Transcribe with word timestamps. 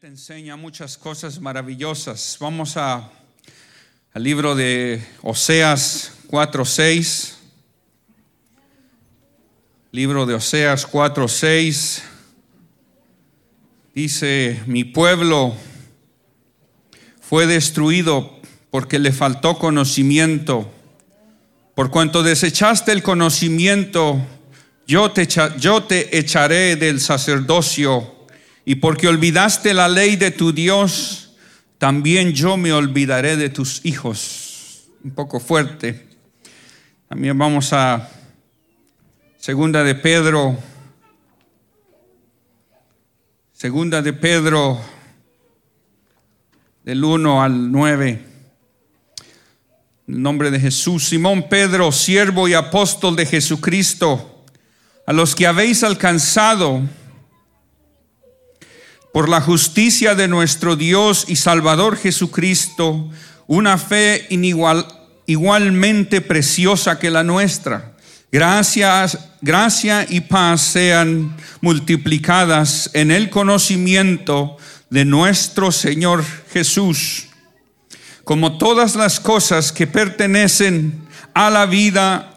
te 0.00 0.06
enseña 0.06 0.54
muchas 0.54 0.96
cosas 0.96 1.40
maravillosas. 1.40 2.36
Vamos 2.38 2.76
a, 2.76 3.10
al 4.12 4.22
libro 4.22 4.54
de 4.54 5.04
Oseas 5.22 6.12
4.6. 6.28 7.32
Libro 9.90 10.24
de 10.24 10.34
Oseas 10.34 10.88
4.6. 10.88 12.02
Dice, 13.92 14.62
mi 14.66 14.84
pueblo 14.84 15.56
fue 17.20 17.48
destruido 17.48 18.38
porque 18.70 19.00
le 19.00 19.10
faltó 19.10 19.58
conocimiento. 19.58 20.72
Por 21.74 21.90
cuanto 21.90 22.22
desechaste 22.22 22.92
el 22.92 23.02
conocimiento, 23.02 24.24
yo 24.86 25.10
te, 25.10 25.26
yo 25.58 25.82
te 25.82 26.16
echaré 26.16 26.76
del 26.76 27.00
sacerdocio 27.00 28.17
y 28.68 28.74
porque 28.74 29.08
olvidaste 29.08 29.72
la 29.72 29.88
ley 29.88 30.16
de 30.16 30.30
tu 30.30 30.52
Dios, 30.52 31.32
también 31.78 32.34
yo 32.34 32.58
me 32.58 32.70
olvidaré 32.70 33.38
de 33.38 33.48
tus 33.48 33.80
hijos. 33.82 34.90
Un 35.02 35.12
poco 35.12 35.40
fuerte. 35.40 36.06
También 37.08 37.38
vamos 37.38 37.72
a 37.72 38.10
Segunda 39.38 39.82
de 39.82 39.94
Pedro. 39.94 40.58
Segunda 43.54 44.02
de 44.02 44.12
Pedro 44.12 44.78
del 46.84 47.02
1 47.02 47.42
al 47.42 47.72
9. 47.72 48.24
En 50.08 50.22
nombre 50.22 50.50
de 50.50 50.60
Jesús, 50.60 51.06
Simón 51.06 51.48
Pedro, 51.48 51.90
siervo 51.90 52.46
y 52.48 52.52
apóstol 52.52 53.16
de 53.16 53.24
Jesucristo, 53.24 54.44
a 55.06 55.14
los 55.14 55.34
que 55.34 55.46
habéis 55.46 55.82
alcanzado 55.84 56.82
por 59.12 59.28
la 59.28 59.40
justicia 59.40 60.14
de 60.14 60.28
nuestro 60.28 60.76
Dios 60.76 61.24
y 61.28 61.36
Salvador 61.36 61.96
Jesucristo, 61.96 63.10
una 63.46 63.78
fe 63.78 64.28
igualmente 65.26 66.20
preciosa 66.20 66.98
que 66.98 67.10
la 67.10 67.24
nuestra. 67.24 67.94
Gracias, 68.30 69.18
gracia 69.40 70.06
y 70.08 70.20
paz 70.20 70.60
sean 70.60 71.34
multiplicadas 71.62 72.90
en 72.92 73.10
el 73.10 73.30
conocimiento 73.30 74.58
de 74.90 75.06
nuestro 75.06 75.72
Señor 75.72 76.24
Jesús, 76.52 77.28
como 78.24 78.58
todas 78.58 78.94
las 78.96 79.18
cosas 79.18 79.72
que 79.72 79.86
pertenecen 79.86 81.08
a 81.32 81.48
la 81.48 81.64
vida 81.64 82.34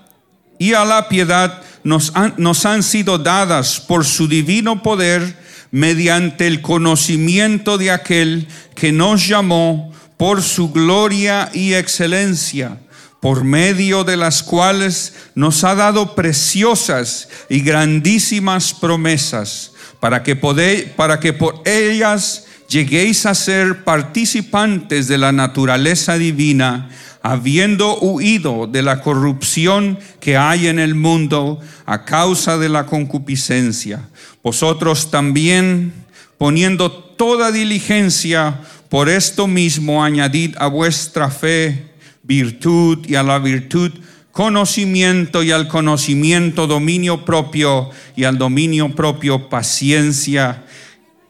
y 0.58 0.74
a 0.74 0.86
la 0.86 1.10
piedad 1.10 1.62
nos 1.84 2.66
han 2.66 2.84
sido 2.84 3.18
dadas 3.18 3.80
por 3.80 4.06
su 4.06 4.28
divino 4.28 4.82
poder 4.84 5.41
mediante 5.72 6.48
el 6.48 6.62
conocimiento 6.62 7.78
de 7.78 7.92
aquel 7.92 8.48
que 8.76 8.92
nos 8.92 9.28
llamó 9.28 9.92
por 10.18 10.44
su 10.44 10.72
gloria 10.72 11.50
y 11.54 11.74
excelencia, 11.74 12.78
por 13.22 13.44
medio 13.44 14.04
de 14.04 14.18
las 14.18 14.44
cuales 14.44 15.14
nos 15.34 15.64
ha 15.64 15.74
dado 15.76 16.14
preciosas 16.14 17.30
y 17.50 17.62
grandísimas 17.62 18.74
promesas, 18.74 19.72
para 20.00 20.22
que, 20.24 20.36
para 20.36 21.20
que 21.20 21.34
por 21.34 21.62
ellas 21.66 22.46
lleguéis 22.68 23.26
a 23.26 23.34
ser 23.34 23.84
participantes 23.84 25.08
de 25.08 25.18
la 25.18 25.32
naturaleza 25.32 26.18
divina, 26.18 26.90
habiendo 27.24 28.00
huido 28.00 28.68
de 28.68 28.82
la 28.82 29.02
corrupción 29.02 30.00
que 30.20 30.38
hay 30.38 30.68
en 30.68 30.80
el 30.80 30.96
mundo 30.96 31.60
a 31.86 32.04
causa 32.04 32.58
de 32.58 32.70
la 32.70 32.86
concupiscencia 32.88 34.10
vosotros 34.44 35.12
también, 35.12 35.94
poniendo 36.38 36.92
toda 36.92 37.52
diligencia, 37.52 38.62
por 38.90 39.08
esto 39.08 39.48
mismo 39.48 40.04
añadid 40.04 40.56
a 40.58 40.68
vuestra 40.68 41.30
fe 41.30 41.92
virtud 42.24 43.06
y 43.08 43.16
a 43.16 43.24
la 43.24 43.40
virtud 43.40 43.92
conocimiento 44.32 45.44
y 45.44 45.52
al 45.52 45.68
conocimiento 45.68 46.68
dominio 46.68 47.26
propio 47.26 47.90
y 48.16 48.24
al 48.24 48.38
dominio 48.38 48.96
propio 48.96 49.50
paciencia 49.50 50.64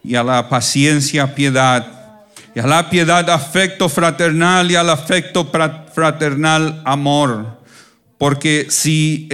y 0.04 0.14
a 0.14 0.22
la 0.24 0.48
paciencia 0.48 1.34
piedad 1.34 2.02
y 2.54 2.60
a 2.60 2.66
la 2.66 2.90
piedad 2.90 3.28
afecto 3.30 3.88
fraternal 3.88 4.70
y 4.70 4.74
al 4.74 4.90
afecto 4.90 5.50
fraternal 5.94 6.82
amor. 6.84 7.60
Porque 8.18 8.66
si 8.68 9.26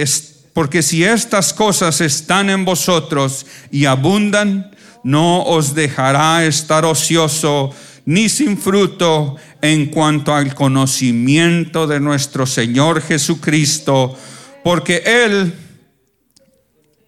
porque 0.53 0.81
si 0.81 1.03
estas 1.03 1.53
cosas 1.53 2.01
están 2.01 2.49
en 2.49 2.65
vosotros 2.65 3.45
y 3.71 3.85
abundan, 3.85 4.71
no 5.03 5.43
os 5.43 5.75
dejará 5.75 6.45
estar 6.45 6.85
ocioso 6.85 7.73
ni 8.05 8.27
sin 8.27 8.57
fruto 8.57 9.35
en 9.61 9.87
cuanto 9.87 10.33
al 10.33 10.55
conocimiento 10.55 11.85
de 11.85 11.99
nuestro 11.99 12.45
Señor 12.45 13.01
Jesucristo, 13.01 14.17
porque 14.63 15.03
Él, 15.05 15.53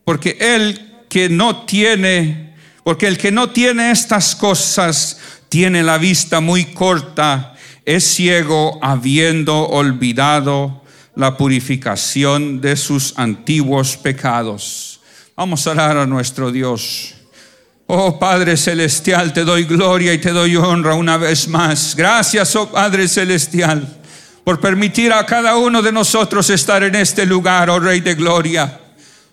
porque 0.06 0.38
Él 0.40 1.06
que 1.10 1.28
no 1.28 1.66
tiene, 1.66 2.54
porque 2.84 3.08
el 3.08 3.18
que 3.18 3.32
no 3.32 3.50
tiene 3.50 3.92
estas 3.92 4.36
cosas 4.36 5.20
tiene 5.50 5.84
la 5.84 5.98
vista 5.98 6.40
muy 6.40 6.66
corta, 6.66 7.56
es 7.84 8.04
ciego 8.04 8.80
habiendo 8.82 9.68
olvidado 9.68 10.81
la 11.16 11.36
purificación 11.36 12.62
de 12.62 12.76
sus 12.76 13.14
antiguos 13.18 13.98
pecados. 13.98 15.00
Vamos 15.36 15.66
a 15.68 15.72
orar 15.72 15.98
a 15.98 16.06
nuestro 16.06 16.52
Dios. 16.52 17.16
Oh 17.88 18.18
Padre 18.18 18.56
Celestial, 18.56 19.34
te 19.34 19.44
doy 19.44 19.66
gloria 19.66 20.14
y 20.14 20.20
te 20.20 20.32
doy 20.32 20.56
honra 20.56 20.96
una 20.96 21.18
vez 21.18 21.48
más. 21.48 21.96
Gracias, 21.96 22.56
oh 22.56 22.72
Padre 22.72 23.08
Celestial, 23.08 23.86
por 24.46 24.62
permitir 24.62 25.12
a 25.12 25.26
cada 25.26 25.58
uno 25.58 25.82
de 25.82 25.92
nosotros 25.92 26.50
estar 26.50 26.84
en 26.84 26.96
este 26.96 27.26
lugar, 27.26 27.70
oh 27.70 27.80
Rey 27.80 28.00
de 28.00 28.16
Gloria. 28.16 28.80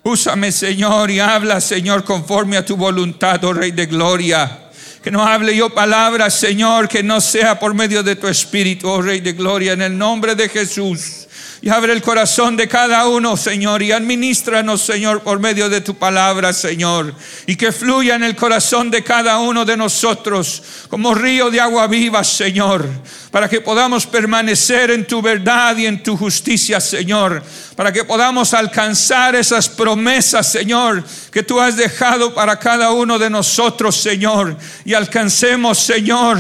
Úsame, 0.03 0.51
Señor, 0.51 1.11
y 1.11 1.21
habla, 1.21 1.61
Señor, 1.61 2.03
conforme 2.03 2.57
a 2.57 2.65
tu 2.65 2.77
voluntad, 2.77 3.45
oh 3.45 3.53
Rey 3.53 3.71
de 3.71 3.87
Gloria. 3.87 4.65
Que 5.05 5.13
no 5.13 5.25
hable 5.25 5.57
yo 5.57 5.71
palabras, 5.71 6.35
Señor, 6.35 6.89
que 6.89 7.05
no 7.05 7.21
sea 7.21 7.61
por 7.61 7.75
medio 7.75 8.03
de 8.03 8.17
tu 8.17 8.27
Espíritu, 8.27 8.89
oh 8.89 9.01
Rey 9.01 9.21
de 9.21 9.35
Gloria, 9.35 9.75
en 9.75 9.83
el 9.83 9.97
nombre 9.97 10.35
de 10.35 10.49
Jesús 10.49 11.28
y 11.61 11.71
abre 11.71 11.93
el 11.93 12.03
corazón 12.03 12.57
de 12.57 12.69
cada 12.69 13.09
uno, 13.09 13.37
Señor, 13.37 13.83
y 13.83 13.93
administranos, 13.93 14.81
Señor, 14.83 15.23
por 15.23 15.41
medio 15.41 15.69
de 15.69 15.81
tu 15.81 15.95
palabra, 15.97 16.53
Señor, 16.53 17.15
y 17.47 17.57
que 17.57 17.73
fluya 17.73 18.15
en 18.15 18.23
el 18.23 18.37
corazón 18.37 18.91
de 18.91 19.03
cada 19.03 19.39
uno 19.39 19.65
de 19.65 19.77
nosotros 19.77 20.63
como 20.89 21.15
río 21.15 21.51
de 21.51 21.61
agua 21.61 21.87
viva, 21.87 22.23
Señor, 22.23 22.89
para 23.31 23.49
que 23.49 23.61
podamos 23.61 24.07
permanecer 24.07 24.91
en 24.91 25.07
tu 25.07 25.21
verdad 25.21 25.77
y 25.77 25.87
en 25.87 26.03
tu 26.03 26.17
justicia, 26.17 26.81
Señor, 26.81 27.43
para 27.75 27.93
que 27.93 28.05
podamos 28.05 28.55
alcanzar 28.55 29.35
esas 29.35 29.69
promesas, 29.69 30.51
Señor, 30.51 31.03
que 31.33 31.43
tú 31.43 31.61
has 31.61 31.77
dejado 31.77 32.35
para 32.35 32.59
cada 32.59 32.93
uno 32.93 33.19
de 33.19 33.31
nosotros, 33.31 33.97
Señor, 33.97 34.57
y 34.85 34.95
alcancemos, 34.95 35.79
Señor, 35.79 36.39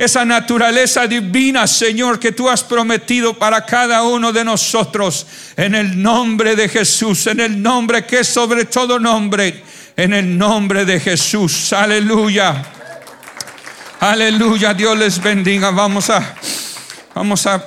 esa 0.00 0.24
naturaleza 0.24 1.06
divina, 1.06 1.66
Señor, 1.66 2.18
que 2.18 2.32
tú 2.32 2.48
has 2.48 2.64
prometido 2.64 3.34
para 3.34 3.66
cada 3.66 4.02
uno 4.02 4.32
de 4.32 4.42
nosotros, 4.42 5.26
en 5.58 5.74
el 5.74 6.00
nombre 6.00 6.56
de 6.56 6.70
Jesús, 6.70 7.26
en 7.26 7.38
el 7.38 7.60
nombre 7.60 8.06
que 8.06 8.20
es 8.20 8.28
sobre 8.28 8.64
todo 8.64 8.98
nombre, 8.98 9.62
en 9.94 10.14
el 10.14 10.38
nombre 10.38 10.86
de 10.86 11.00
Jesús. 11.00 11.74
Aleluya. 11.74 12.64
Aleluya, 14.00 14.72
Dios 14.72 14.96
les 14.96 15.22
bendiga. 15.22 15.70
Vamos 15.70 16.08
a, 16.08 16.34
vamos 17.14 17.46
a, 17.46 17.62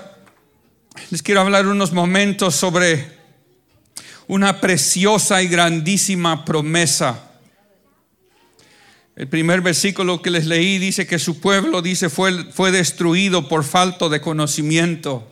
les 1.11 1.21
quiero 1.21 1.41
hablar 1.41 1.67
unos 1.67 1.91
momentos 1.91 2.55
sobre 2.55 3.15
una 4.25 4.59
preciosa 4.59 5.39
y 5.43 5.47
grandísima 5.49 6.43
promesa. 6.43 7.32
El 9.15 9.27
primer 9.27 9.61
versículo 9.61 10.23
que 10.23 10.31
les 10.31 10.47
leí 10.47 10.79
dice 10.79 11.05
que 11.05 11.19
su 11.19 11.39
pueblo, 11.39 11.83
dice, 11.83 12.09
fue, 12.09 12.51
fue 12.51 12.71
destruido 12.71 13.47
por 13.47 13.63
falta 13.63 14.09
de 14.09 14.21
conocimiento. 14.21 15.29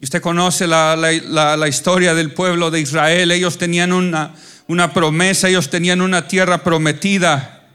Y 0.00 0.04
usted 0.04 0.22
conoce 0.22 0.66
la, 0.66 0.96
la, 0.96 1.68
historia 1.68 2.14
del 2.14 2.32
pueblo 2.32 2.70
de 2.70 2.80
Israel. 2.80 3.32
Ellos 3.32 3.58
tenían 3.58 3.92
una, 3.92 4.34
una 4.66 4.94
promesa, 4.94 5.48
ellos 5.48 5.68
tenían 5.68 6.00
una 6.00 6.26
tierra 6.26 6.62
prometida. 6.62 7.68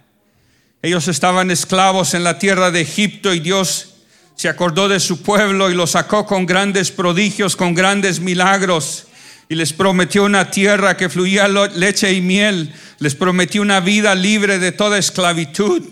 Ellos 0.81 1.07
estaban 1.07 1.51
esclavos 1.51 2.15
en 2.15 2.23
la 2.23 2.39
tierra 2.39 2.71
de 2.71 2.81
Egipto 2.81 3.33
y 3.33 3.39
Dios 3.39 3.93
se 4.35 4.49
acordó 4.49 4.87
de 4.87 4.99
su 4.99 5.21
pueblo 5.21 5.69
y 5.69 5.75
lo 5.75 5.85
sacó 5.85 6.25
con 6.25 6.47
grandes 6.47 6.89
prodigios, 6.89 7.55
con 7.55 7.75
grandes 7.75 8.19
milagros. 8.19 9.05
Y 9.51 9.55
les 9.55 9.73
prometió 9.73 10.23
una 10.23 10.49
tierra 10.49 10.95
que 10.95 11.09
fluía 11.09 11.49
leche 11.49 12.13
y 12.13 12.21
miel. 12.21 12.73
Les 12.99 13.15
prometió 13.15 13.61
una 13.61 13.81
vida 13.81 14.15
libre 14.15 14.59
de 14.59 14.71
toda 14.71 14.97
esclavitud. 14.97 15.83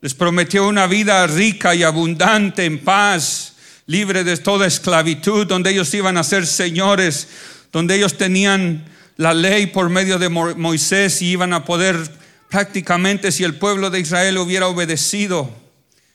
Les 0.00 0.12
prometió 0.12 0.66
una 0.66 0.88
vida 0.88 1.24
rica 1.28 1.76
y 1.76 1.84
abundante 1.84 2.64
en 2.64 2.80
paz, 2.80 3.54
libre 3.86 4.24
de 4.24 4.36
toda 4.38 4.66
esclavitud, 4.66 5.46
donde 5.46 5.70
ellos 5.70 5.94
iban 5.94 6.16
a 6.16 6.24
ser 6.24 6.48
señores, 6.48 7.28
donde 7.70 7.94
ellos 7.94 8.18
tenían 8.18 8.84
la 9.16 9.34
ley 9.34 9.68
por 9.68 9.88
medio 9.88 10.18
de 10.18 10.28
Moisés 10.28 11.22
y 11.22 11.26
iban 11.26 11.52
a 11.52 11.64
poder 11.64 11.96
prácticamente 12.50 13.30
si 13.30 13.44
el 13.44 13.54
pueblo 13.54 13.90
de 13.90 14.00
Israel 14.00 14.36
hubiera 14.38 14.66
obedecido 14.66 15.48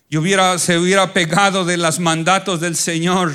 y 0.09 0.17
hubiera, 0.17 0.59
se 0.59 0.77
hubiera 0.77 1.13
pegado 1.13 1.63
de 1.63 1.77
los 1.77 2.01
mandatos 2.01 2.59
del 2.59 2.75
Señor, 2.75 3.31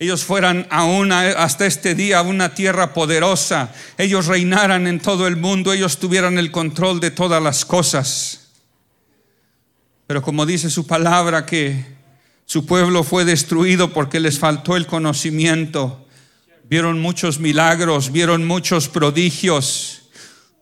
ellos 0.00 0.24
fueran 0.24 0.66
aún 0.70 1.12
hasta 1.12 1.66
este 1.66 1.94
día 1.94 2.22
una 2.22 2.54
tierra 2.54 2.94
poderosa, 2.94 3.70
ellos 3.98 4.28
reinaran 4.28 4.86
en 4.86 4.98
todo 4.98 5.26
el 5.26 5.36
mundo, 5.36 5.74
ellos 5.74 5.98
tuvieran 5.98 6.38
el 6.38 6.50
control 6.50 7.00
de 7.00 7.10
todas 7.10 7.42
las 7.42 7.66
cosas. 7.66 8.48
Pero 10.06 10.22
como 10.22 10.46
dice 10.46 10.70
su 10.70 10.86
palabra 10.86 11.44
que 11.44 11.84
su 12.46 12.64
pueblo 12.64 13.04
fue 13.04 13.26
destruido 13.26 13.92
porque 13.92 14.20
les 14.20 14.38
faltó 14.38 14.74
el 14.74 14.86
conocimiento, 14.86 16.06
vieron 16.64 16.98
muchos 16.98 17.38
milagros, 17.38 18.10
vieron 18.10 18.46
muchos 18.46 18.88
prodigios, 18.88 20.04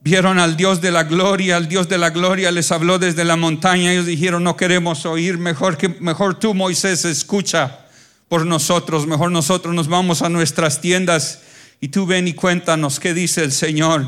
vieron 0.01 0.41
al 0.41 0.57
Dios 0.57 0.81
de 0.81 0.91
la 0.91 1.05
gloria, 1.05 1.59
al 1.59 1.69
Dios 1.69 1.89
de 1.89 1.99
la 1.99 2.11
gloria 2.11 2.51
les 2.51 2.73
habló 2.73 2.99
desde 2.99 3.25
la 3.25 3.37
montaña, 3.37 3.93
ellos 3.93 4.07
dijeron, 4.07 4.43
no 4.43 4.57
queremos 4.57 5.07
oír, 5.07 5.39
mejor, 5.39 5.77
que, 5.77 5.89
mejor 5.89 6.41
tú 6.41 6.55
Moisés 6.55 7.05
escucha 7.05 7.85
por 8.29 8.47
nosotros. 8.47 9.07
Mejor 9.07 9.31
nosotros 9.31 9.75
nos 9.75 9.89
vamos 9.89 10.23
a 10.23 10.29
nuestras 10.29 10.81
tiendas 10.81 11.43
y 11.81 11.89
tú 11.89 12.07
ven 12.07 12.29
y 12.29 12.35
cuéntanos 12.35 13.01
qué 13.01 13.15
dice 13.15 13.43
el 13.43 13.53
Señor. 13.53 14.07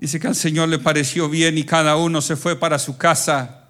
Dice 0.00 0.18
que 0.18 0.28
al 0.28 0.36
Señor 0.36 0.68
le 0.68 0.78
pareció 0.78 1.28
bien 1.28 1.58
y 1.58 1.64
cada 1.64 1.96
uno 1.96 2.22
se 2.22 2.36
fue 2.36 2.56
para 2.56 2.78
su 2.78 2.96
casa. 2.96 3.68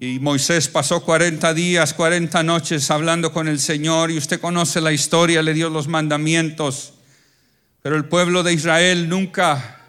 Y 0.00 0.18
Moisés 0.20 0.68
pasó 0.68 1.02
40 1.02 1.54
días, 1.54 1.94
40 1.94 2.42
noches 2.42 2.90
hablando 2.90 3.32
con 3.32 3.48
el 3.48 3.58
Señor 3.58 4.10
y 4.10 4.18
usted 4.18 4.40
conoce 4.40 4.80
la 4.80 4.92
historia, 4.92 5.42
le 5.42 5.54
dio 5.54 5.70
los 5.70 5.88
mandamientos. 5.88 6.94
Pero 7.82 7.96
el 7.96 8.04
pueblo 8.04 8.42
de 8.42 8.52
Israel 8.52 9.08
nunca 9.08 9.86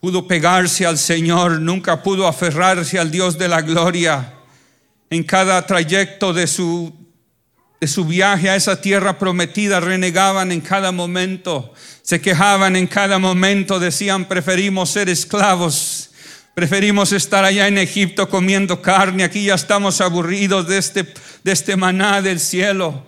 pudo 0.00 0.26
pegarse 0.26 0.86
al 0.86 0.98
Señor, 0.98 1.60
nunca 1.60 2.02
pudo 2.02 2.26
aferrarse 2.26 2.98
al 2.98 3.10
Dios 3.10 3.38
de 3.38 3.48
la 3.48 3.62
gloria 3.62 4.33
en 5.14 5.22
cada 5.22 5.64
trayecto 5.64 6.32
de 6.32 6.46
su, 6.46 6.92
de 7.80 7.86
su 7.86 8.04
viaje 8.04 8.50
a 8.50 8.56
esa 8.56 8.80
tierra 8.80 9.18
prometida, 9.18 9.78
renegaban 9.78 10.50
en 10.50 10.60
cada 10.60 10.90
momento, 10.90 11.72
se 12.02 12.20
quejaban 12.20 12.74
en 12.74 12.86
cada 12.88 13.18
momento, 13.18 13.78
decían, 13.78 14.26
preferimos 14.26 14.90
ser 14.90 15.08
esclavos. 15.08 16.10
Preferimos 16.54 17.12
estar 17.12 17.44
allá 17.44 17.66
en 17.66 17.78
Egipto 17.78 18.28
comiendo 18.28 18.80
carne, 18.80 19.24
aquí 19.24 19.44
ya 19.44 19.54
estamos 19.54 20.00
aburridos 20.00 20.68
de 20.68 20.78
este, 20.78 21.02
de 21.42 21.52
este 21.52 21.76
maná 21.76 22.22
del 22.22 22.38
cielo. 22.38 23.04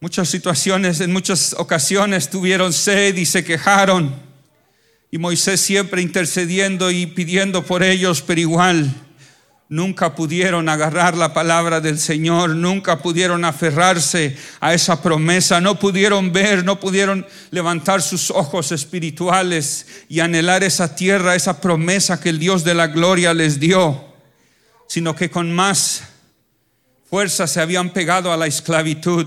Muchas 0.00 0.28
situaciones, 0.28 1.00
en 1.00 1.12
muchas 1.12 1.54
ocasiones 1.58 2.30
tuvieron 2.30 2.72
sed 2.72 3.16
y 3.16 3.26
se 3.26 3.44
quejaron. 3.44 4.27
Y 5.10 5.18
Moisés 5.18 5.60
siempre 5.60 6.02
intercediendo 6.02 6.90
y 6.90 7.06
pidiendo 7.06 7.64
por 7.64 7.82
ellos, 7.82 8.22
pero 8.22 8.40
igual 8.40 8.94
nunca 9.70 10.14
pudieron 10.14 10.68
agarrar 10.68 11.16
la 11.16 11.34
palabra 11.34 11.80
del 11.80 11.98
Señor, 11.98 12.50
nunca 12.50 12.98
pudieron 12.98 13.44
aferrarse 13.44 14.36
a 14.60 14.72
esa 14.72 15.02
promesa, 15.02 15.60
no 15.60 15.78
pudieron 15.78 16.32
ver, 16.32 16.64
no 16.64 16.80
pudieron 16.80 17.26
levantar 17.50 18.02
sus 18.02 18.30
ojos 18.30 18.72
espirituales 18.72 19.86
y 20.08 20.20
anhelar 20.20 20.62
esa 20.62 20.94
tierra, 20.94 21.34
esa 21.34 21.60
promesa 21.60 22.20
que 22.20 22.30
el 22.30 22.38
Dios 22.38 22.64
de 22.64 22.74
la 22.74 22.86
gloria 22.86 23.34
les 23.34 23.60
dio, 23.60 24.04
sino 24.88 25.14
que 25.14 25.30
con 25.30 25.54
más 25.54 26.02
fuerza 27.08 27.46
se 27.46 27.60
habían 27.60 27.90
pegado 27.90 28.32
a 28.32 28.36
la 28.36 28.46
esclavitud, 28.46 29.26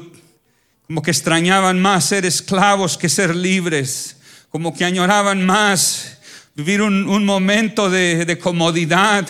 como 0.85 1.01
que 1.01 1.11
extrañaban 1.11 1.81
más 1.81 2.05
ser 2.05 2.25
esclavos 2.25 2.97
que 2.97 3.09
ser 3.09 3.35
libres 3.35 4.17
como 4.51 4.75
que 4.75 4.83
añoraban 4.83 5.45
más 5.45 6.17
vivir 6.53 6.81
un, 6.81 7.25
momento 7.25 7.89
de, 7.89 8.37
comodidad, 8.37 9.27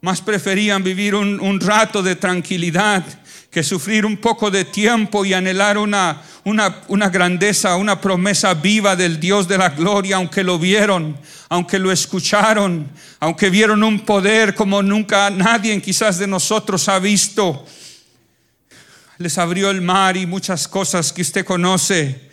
más 0.00 0.20
preferían 0.20 0.84
vivir 0.84 1.16
un, 1.16 1.60
rato 1.60 2.04
de 2.04 2.14
tranquilidad 2.14 3.04
que 3.50 3.64
sufrir 3.64 4.06
un 4.06 4.18
poco 4.18 4.50
de 4.50 4.64
tiempo 4.64 5.24
y 5.24 5.34
anhelar 5.34 5.76
una, 5.76 6.22
grandeza, 7.10 7.74
una 7.74 8.00
promesa 8.00 8.54
viva 8.54 8.94
del 8.94 9.18
Dios 9.18 9.48
de 9.48 9.58
la 9.58 9.70
gloria, 9.70 10.16
aunque 10.16 10.44
lo 10.44 10.56
vieron, 10.56 11.18
aunque 11.48 11.80
lo 11.80 11.90
escucharon, 11.90 12.88
aunque 13.18 13.50
vieron 13.50 13.82
un 13.82 14.00
poder 14.00 14.54
como 14.54 14.84
nunca 14.84 15.30
nadie 15.30 15.82
quizás 15.82 16.18
de 16.18 16.28
nosotros 16.28 16.88
ha 16.88 17.00
visto. 17.00 17.66
Les 19.18 19.36
abrió 19.36 19.70
el 19.70 19.80
mar 19.80 20.16
y 20.16 20.26
muchas 20.26 20.68
cosas 20.68 21.12
que 21.12 21.22
usted 21.22 21.44
conoce. 21.44 22.26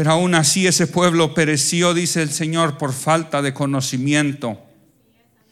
Pero 0.00 0.12
aún 0.12 0.34
así 0.34 0.66
ese 0.66 0.86
pueblo 0.86 1.34
pereció, 1.34 1.92
dice 1.92 2.22
el 2.22 2.30
Señor, 2.30 2.78
por 2.78 2.94
falta 2.94 3.42
de 3.42 3.52
conocimiento. 3.52 4.58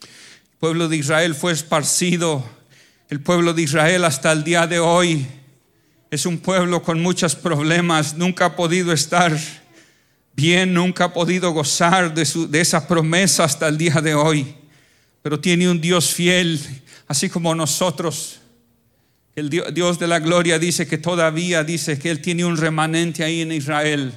El 0.01 0.57
pueblo 0.59 0.87
de 0.87 0.97
Israel 0.97 1.35
fue 1.35 1.51
esparcido. 1.51 2.43
El 3.09 3.21
pueblo 3.21 3.53
de 3.53 3.61
Israel 3.61 4.05
hasta 4.05 4.31
el 4.31 4.43
día 4.43 4.65
de 4.65 4.79
hoy 4.79 5.27
es 6.09 6.25
un 6.25 6.39
pueblo 6.39 6.81
con 6.81 6.99
muchos 6.99 7.35
problemas. 7.35 8.15
Nunca 8.15 8.45
ha 8.45 8.55
podido 8.55 8.91
estar 8.91 9.37
bien, 10.33 10.73
nunca 10.73 11.03
ha 11.03 11.13
podido 11.13 11.51
gozar 11.51 12.11
de, 12.15 12.27
de 12.49 12.59
esa 12.59 12.87
promesa 12.87 13.43
hasta 13.43 13.67
el 13.67 13.77
día 13.77 14.01
de 14.01 14.15
hoy. 14.15 14.55
Pero 15.21 15.39
tiene 15.39 15.69
un 15.69 15.79
Dios 15.79 16.11
fiel, 16.11 16.59
así 17.07 17.29
como 17.29 17.53
nosotros. 17.53 18.39
El 19.35 19.51
Dios 19.51 19.99
de 19.99 20.07
la 20.07 20.17
gloria 20.17 20.57
dice 20.57 20.87
que 20.87 20.97
todavía 20.97 21.63
dice 21.63 21.99
que 21.99 22.09
Él 22.09 22.19
tiene 22.19 22.45
un 22.45 22.57
remanente 22.57 23.23
ahí 23.23 23.41
en 23.41 23.51
Israel 23.51 24.11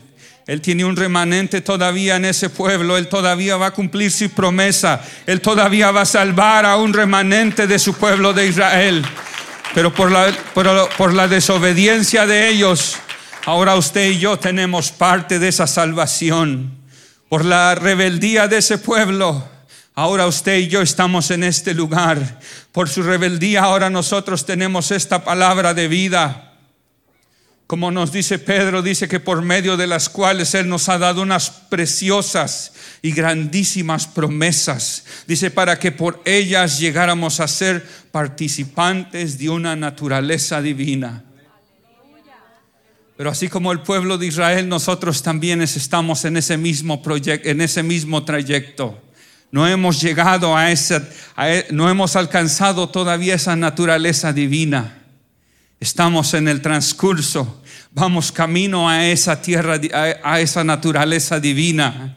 él 0.46 0.60
tiene 0.60 0.84
un 0.84 0.96
remanente 0.96 1.60
todavía 1.60 2.16
en 2.16 2.24
ese 2.24 2.50
pueblo. 2.50 2.96
Él 2.96 3.08
todavía 3.08 3.56
va 3.56 3.66
a 3.66 3.70
cumplir 3.70 4.10
su 4.10 4.28
promesa. 4.30 5.00
Él 5.26 5.40
todavía 5.40 5.90
va 5.92 6.02
a 6.02 6.06
salvar 6.06 6.66
a 6.66 6.76
un 6.76 6.92
remanente 6.92 7.66
de 7.66 7.78
su 7.78 7.94
pueblo 7.94 8.32
de 8.32 8.48
Israel. 8.48 9.04
Pero 9.74 9.94
por 9.94 10.10
la, 10.10 10.32
por, 10.54 11.14
la 11.14 11.28
desobediencia 11.28 12.26
de 12.26 12.48
ellos, 12.48 12.96
ahora 13.46 13.76
usted 13.76 14.10
y 14.10 14.18
yo 14.18 14.38
tenemos 14.38 14.90
parte 14.90 15.38
de 15.38 15.48
esa 15.48 15.66
salvación. 15.66 16.72
Por 17.28 17.44
la 17.44 17.74
rebeldía 17.74 18.48
de 18.48 18.58
ese 18.58 18.78
pueblo, 18.78 19.48
ahora 19.94 20.26
usted 20.26 20.58
y 20.58 20.68
yo 20.68 20.82
estamos 20.82 21.30
en 21.30 21.44
este 21.44 21.72
lugar. 21.72 22.40
Por 22.72 22.88
su 22.88 23.02
rebeldía, 23.02 23.62
ahora 23.62 23.88
nosotros 23.90 24.44
tenemos 24.44 24.90
esta 24.90 25.24
palabra 25.24 25.72
de 25.72 25.88
vida. 25.88 26.51
Como 27.72 27.90
nos 27.90 28.12
dice 28.12 28.38
Pedro, 28.38 28.82
dice 28.82 29.08
que 29.08 29.18
por 29.18 29.40
medio 29.40 29.78
de 29.78 29.86
las 29.86 30.10
cuales 30.10 30.54
Él 30.54 30.68
nos 30.68 30.90
ha 30.90 30.98
dado 30.98 31.22
unas 31.22 31.48
preciosas 31.48 32.74
y 33.00 33.12
grandísimas 33.12 34.06
promesas. 34.06 35.04
Dice, 35.26 35.50
para 35.50 35.78
que 35.78 35.90
por 35.90 36.20
ellas 36.26 36.78
llegáramos 36.78 37.40
a 37.40 37.48
ser 37.48 37.82
participantes 38.10 39.38
de 39.38 39.48
una 39.48 39.74
naturaleza 39.74 40.60
divina. 40.60 41.24
Pero 43.16 43.30
así 43.30 43.48
como 43.48 43.72
el 43.72 43.80
pueblo 43.80 44.18
de 44.18 44.26
Israel, 44.26 44.68
nosotros 44.68 45.22
también 45.22 45.62
estamos 45.62 46.26
en 46.26 46.36
ese 46.36 46.58
mismo 46.58 47.02
proyecto, 47.02 47.48
en 47.48 47.62
ese 47.62 47.82
mismo 47.82 48.22
trayecto. 48.22 49.02
No 49.50 49.66
hemos 49.66 49.98
llegado 49.98 50.54
a 50.54 50.70
esa, 50.70 51.08
e, 51.38 51.68
no 51.70 51.88
hemos 51.88 52.16
alcanzado 52.16 52.90
todavía 52.90 53.36
esa 53.36 53.56
naturaleza 53.56 54.34
divina. 54.34 54.98
Estamos 55.82 56.34
en 56.34 56.46
el 56.46 56.62
transcurso, 56.62 57.60
vamos 57.94 58.32
camino 58.32 58.88
a 58.88 59.06
esa 59.06 59.40
tierra, 59.40 59.80
a 60.22 60.40
esa 60.40 60.64
naturaleza 60.64 61.40
divina. 61.40 62.16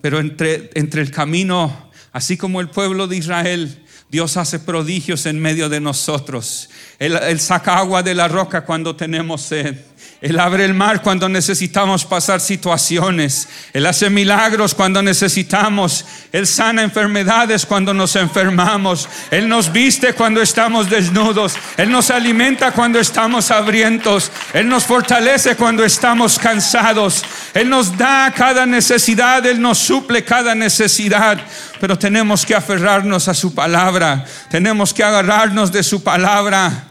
Pero 0.00 0.20
entre, 0.20 0.70
entre 0.74 1.02
el 1.02 1.10
camino, 1.10 1.90
así 2.12 2.36
como 2.36 2.60
el 2.60 2.68
pueblo 2.68 3.06
de 3.06 3.16
Israel, 3.16 3.84
Dios 4.10 4.36
hace 4.36 4.58
prodigios 4.58 5.26
en 5.26 5.38
medio 5.38 5.68
de 5.68 5.80
nosotros. 5.80 6.70
Él, 6.98 7.16
él 7.16 7.40
saca 7.40 7.78
agua 7.78 8.02
de 8.02 8.14
la 8.14 8.28
roca 8.28 8.64
cuando 8.64 8.96
tenemos 8.96 9.42
sed. 9.42 9.76
Él 10.20 10.40
abre 10.40 10.64
el 10.64 10.74
mar 10.74 11.00
cuando 11.00 11.28
necesitamos 11.28 12.04
pasar 12.04 12.40
situaciones. 12.40 13.48
Él 13.72 13.86
hace 13.86 14.10
milagros 14.10 14.74
cuando 14.74 15.00
necesitamos. 15.00 16.04
Él 16.32 16.44
sana 16.48 16.82
enfermedades 16.82 17.64
cuando 17.64 17.94
nos 17.94 18.16
enfermamos. 18.16 19.08
Él 19.30 19.48
nos 19.48 19.70
viste 19.70 20.14
cuando 20.14 20.42
estamos 20.42 20.90
desnudos. 20.90 21.54
Él 21.76 21.92
nos 21.92 22.10
alimenta 22.10 22.72
cuando 22.72 22.98
estamos 22.98 23.52
hambrientos. 23.52 24.32
Él 24.52 24.68
nos 24.68 24.84
fortalece 24.84 25.54
cuando 25.54 25.84
estamos 25.84 26.36
cansados. 26.36 27.22
Él 27.54 27.70
nos 27.70 27.96
da 27.96 28.32
cada 28.34 28.66
necesidad. 28.66 29.46
Él 29.46 29.60
nos 29.60 29.78
suple 29.78 30.24
cada 30.24 30.52
necesidad. 30.56 31.38
Pero 31.80 31.96
tenemos 31.96 32.44
que 32.44 32.56
aferrarnos 32.56 33.28
a 33.28 33.34
su 33.34 33.54
palabra. 33.54 34.24
Tenemos 34.50 34.92
que 34.92 35.04
agarrarnos 35.04 35.70
de 35.70 35.84
su 35.84 36.02
palabra 36.02 36.87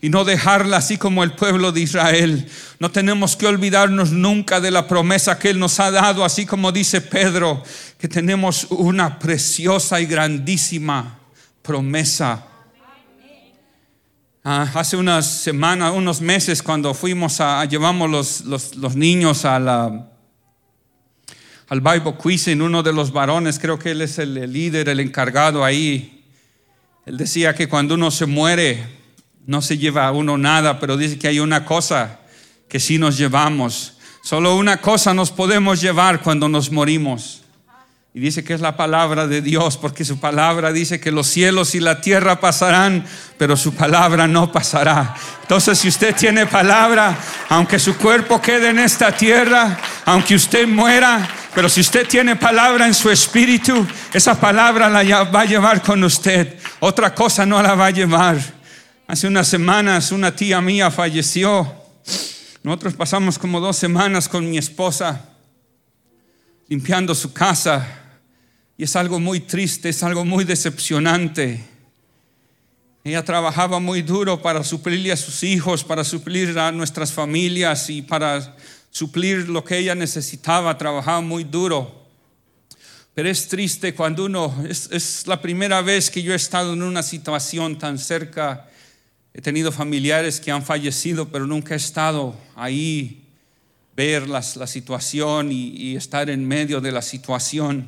y 0.00 0.08
no 0.08 0.24
dejarla 0.24 0.78
así 0.78 0.98
como 0.98 1.24
el 1.24 1.32
pueblo 1.32 1.72
de 1.72 1.80
Israel. 1.80 2.48
No 2.78 2.90
tenemos 2.90 3.36
que 3.36 3.46
olvidarnos 3.46 4.12
nunca 4.12 4.60
de 4.60 4.70
la 4.70 4.86
promesa 4.86 5.38
que 5.38 5.50
Él 5.50 5.58
nos 5.58 5.80
ha 5.80 5.90
dado, 5.90 6.24
así 6.24 6.46
como 6.46 6.72
dice 6.72 7.00
Pedro, 7.00 7.62
que 7.98 8.08
tenemos 8.08 8.64
una 8.70 9.18
preciosa 9.18 10.00
y 10.00 10.06
grandísima 10.06 11.18
promesa. 11.62 12.46
Ah, 14.44 14.70
hace 14.74 14.96
unas 14.96 15.26
semanas, 15.26 15.92
unos 15.92 16.20
meses, 16.20 16.62
cuando 16.62 16.94
fuimos 16.94 17.40
a, 17.40 17.64
llevamos 17.64 18.08
los, 18.08 18.74
los, 18.76 18.94
niños 18.94 19.44
a 19.44 19.56
al 21.68 21.80
Bible 21.80 22.14
Quizzing, 22.22 22.62
uno 22.62 22.84
de 22.84 22.92
los 22.92 23.12
varones, 23.12 23.58
creo 23.58 23.76
que 23.76 23.90
él 23.90 24.02
es 24.02 24.20
el 24.20 24.52
líder, 24.52 24.88
el 24.88 25.00
encargado 25.00 25.64
ahí. 25.64 26.24
Él 27.06 27.16
decía 27.16 27.54
que 27.54 27.68
cuando 27.68 27.96
uno 27.96 28.12
se 28.12 28.26
muere, 28.26 28.84
no 29.46 29.62
se 29.62 29.78
lleva 29.78 30.06
a 30.06 30.12
uno 30.12 30.36
nada, 30.36 30.78
pero 30.80 30.96
dice 30.96 31.18
que 31.18 31.28
hay 31.28 31.38
una 31.40 31.64
cosa 31.64 32.20
que 32.68 32.80
sí 32.80 32.98
nos 32.98 33.16
llevamos. 33.16 33.94
Solo 34.22 34.56
una 34.56 34.78
cosa 34.78 35.14
nos 35.14 35.30
podemos 35.30 35.80
llevar 35.80 36.20
cuando 36.20 36.48
nos 36.48 36.70
morimos. 36.72 37.42
Y 38.12 38.20
dice 38.20 38.42
que 38.42 38.54
es 38.54 38.62
la 38.62 38.78
palabra 38.78 39.26
de 39.26 39.42
Dios, 39.42 39.76
porque 39.76 40.02
su 40.02 40.18
palabra 40.18 40.72
dice 40.72 40.98
que 40.98 41.10
los 41.10 41.26
cielos 41.26 41.74
y 41.74 41.80
la 41.80 42.00
tierra 42.00 42.40
pasarán, 42.40 43.04
pero 43.36 43.58
su 43.58 43.74
palabra 43.74 44.26
no 44.26 44.50
pasará. 44.50 45.14
Entonces, 45.42 45.78
si 45.78 45.88
usted 45.88 46.16
tiene 46.16 46.46
palabra, 46.46 47.14
aunque 47.50 47.78
su 47.78 47.94
cuerpo 47.98 48.40
quede 48.40 48.70
en 48.70 48.78
esta 48.78 49.12
tierra, 49.12 49.78
aunque 50.06 50.34
usted 50.34 50.66
muera, 50.66 51.28
pero 51.54 51.68
si 51.68 51.82
usted 51.82 52.08
tiene 52.08 52.36
palabra 52.36 52.86
en 52.86 52.94
su 52.94 53.10
espíritu, 53.10 53.86
esa 54.14 54.40
palabra 54.40 54.88
la 54.88 55.24
va 55.24 55.42
a 55.42 55.44
llevar 55.44 55.82
con 55.82 56.02
usted. 56.02 56.56
Otra 56.80 57.14
cosa 57.14 57.44
no 57.44 57.62
la 57.62 57.74
va 57.74 57.86
a 57.86 57.90
llevar. 57.90 58.55
Hace 59.08 59.28
unas 59.28 59.46
semanas 59.46 60.10
una 60.10 60.34
tía 60.34 60.60
mía 60.60 60.90
falleció. 60.90 61.72
Nosotros 62.64 62.94
pasamos 62.94 63.38
como 63.38 63.60
dos 63.60 63.76
semanas 63.76 64.28
con 64.28 64.50
mi 64.50 64.58
esposa 64.58 65.28
limpiando 66.66 67.14
su 67.14 67.32
casa 67.32 67.86
y 68.76 68.82
es 68.82 68.96
algo 68.96 69.20
muy 69.20 69.38
triste, 69.38 69.90
es 69.90 70.02
algo 70.02 70.24
muy 70.24 70.42
decepcionante. 70.42 71.64
Ella 73.04 73.24
trabajaba 73.24 73.78
muy 73.78 74.02
duro 74.02 74.42
para 74.42 74.64
suplirle 74.64 75.12
a 75.12 75.16
sus 75.16 75.44
hijos, 75.44 75.84
para 75.84 76.02
suplir 76.02 76.58
a 76.58 76.72
nuestras 76.72 77.12
familias 77.12 77.88
y 77.88 78.02
para 78.02 78.56
suplir 78.90 79.48
lo 79.48 79.62
que 79.62 79.78
ella 79.78 79.94
necesitaba. 79.94 80.76
Trabajaba 80.76 81.20
muy 81.20 81.44
duro. 81.44 82.08
Pero 83.14 83.28
es 83.28 83.46
triste 83.46 83.94
cuando 83.94 84.24
uno, 84.24 84.52
es, 84.68 84.88
es, 84.90 85.28
la 85.28 85.40
primera 85.40 85.80
vez 85.80 86.10
que 86.10 86.24
yo 86.24 86.32
he 86.32 86.36
estado 86.36 86.72
en 86.72 86.82
una 86.82 87.04
situación 87.04 87.78
tan 87.78 88.00
cerca. 88.00 88.68
He 89.36 89.42
tenido 89.42 89.70
familiares 89.70 90.40
que 90.40 90.50
han 90.50 90.64
fallecido, 90.64 91.28
pero 91.28 91.46
nunca 91.46 91.74
he 91.74 91.76
estado 91.76 92.34
ahí, 92.54 93.22
ver 93.94 94.26
la, 94.26 94.42
la 94.56 94.66
situación 94.66 95.52
y 95.52 95.94
estar 95.94 96.30
en 96.30 96.48
medio 96.48 96.80
de 96.80 96.90
la 96.90 97.02
situación. 97.02 97.86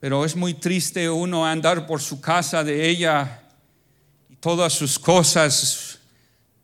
Pero 0.00 0.26
es 0.26 0.36
muy 0.36 0.52
triste 0.52 1.08
uno 1.08 1.46
andar 1.46 1.86
por 1.86 2.02
su 2.02 2.20
casa 2.20 2.62
de 2.62 2.90
ella 2.90 3.40
y 4.28 4.36
todas 4.36 4.74
sus 4.74 4.98
cosas. 4.98 5.98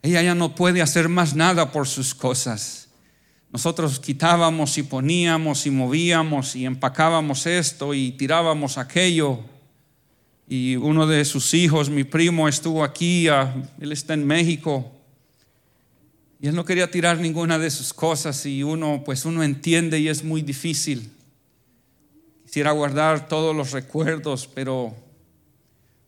Ella 0.02 0.20
ya 0.20 0.34
no 0.34 0.54
puede 0.54 0.82
hacer 0.82 1.08
más 1.08 1.34
nada 1.34 1.72
por 1.72 1.88
sus 1.88 2.14
cosas. 2.14 2.88
Nosotros 3.50 3.98
quitábamos 3.98 4.76
y 4.76 4.82
poníamos 4.82 5.64
y 5.64 5.70
movíamos 5.70 6.54
y 6.54 6.66
empacábamos 6.66 7.46
esto 7.46 7.94
y 7.94 8.12
tirábamos 8.12 8.76
aquello. 8.76 9.53
Y 10.48 10.76
uno 10.76 11.06
de 11.06 11.24
sus 11.24 11.54
hijos, 11.54 11.88
mi 11.88 12.04
primo, 12.04 12.48
estuvo 12.48 12.84
aquí, 12.84 13.26
él 13.28 13.92
está 13.92 14.14
en 14.14 14.26
México. 14.26 14.90
Y 16.40 16.48
él 16.48 16.54
no 16.54 16.64
quería 16.64 16.90
tirar 16.90 17.18
ninguna 17.18 17.58
de 17.58 17.70
sus 17.70 17.94
cosas 17.94 18.44
y 18.44 18.62
uno, 18.62 19.02
pues 19.04 19.24
uno 19.24 19.42
entiende 19.42 19.98
y 19.98 20.08
es 20.08 20.22
muy 20.22 20.42
difícil. 20.42 21.10
Quisiera 22.44 22.72
guardar 22.72 23.28
todos 23.28 23.56
los 23.56 23.72
recuerdos, 23.72 24.46
pero 24.46 24.94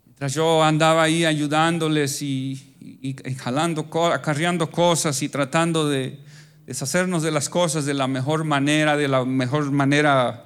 mientras 0.04 0.34
yo 0.34 0.62
andaba 0.62 1.04
ahí 1.04 1.24
ayudándoles 1.24 2.20
y, 2.20 2.74
y, 2.80 3.16
y 3.28 3.34
jalando, 3.34 3.88
acarreando 4.12 4.70
cosas 4.70 5.22
y 5.22 5.30
tratando 5.30 5.88
de 5.88 6.20
deshacernos 6.66 7.22
de 7.22 7.30
las 7.30 7.48
cosas 7.48 7.86
de 7.86 7.94
la 7.94 8.06
mejor 8.06 8.44
manera, 8.44 8.96
de 8.96 9.08
la 9.08 9.24
mejor 9.24 9.70
manera 9.70 10.45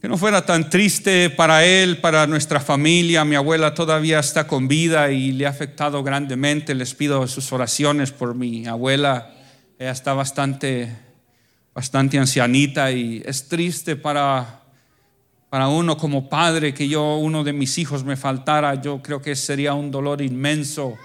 que 0.00 0.08
no 0.08 0.18
fuera 0.18 0.44
tan 0.44 0.68
triste 0.68 1.30
para 1.30 1.64
él, 1.64 1.98
para 2.00 2.26
nuestra 2.26 2.60
familia. 2.60 3.24
Mi 3.24 3.34
abuela 3.34 3.74
todavía 3.74 4.18
está 4.18 4.46
con 4.46 4.68
vida 4.68 5.10
y 5.10 5.32
le 5.32 5.46
ha 5.46 5.50
afectado 5.50 6.02
grandemente. 6.02 6.74
Les 6.74 6.94
pido 6.94 7.26
sus 7.26 7.52
oraciones 7.52 8.12
por 8.12 8.34
mi 8.34 8.66
abuela. 8.66 9.34
Ella 9.78 9.90
está 9.90 10.12
bastante, 10.14 10.94
bastante 11.74 12.18
ancianita 12.18 12.92
y 12.92 13.22
es 13.24 13.48
triste 13.48 13.96
para 13.96 14.62
para 15.48 15.68
uno 15.68 15.96
como 15.96 16.28
padre 16.28 16.74
que 16.74 16.88
yo, 16.88 17.16
uno 17.16 17.44
de 17.44 17.52
mis 17.52 17.78
hijos 17.78 18.04
me 18.04 18.16
faltara, 18.16 18.74
yo 18.74 19.00
creo 19.00 19.22
que 19.22 19.36
sería 19.36 19.74
un 19.74 19.90
dolor 19.90 20.20
inmenso. 20.20 20.96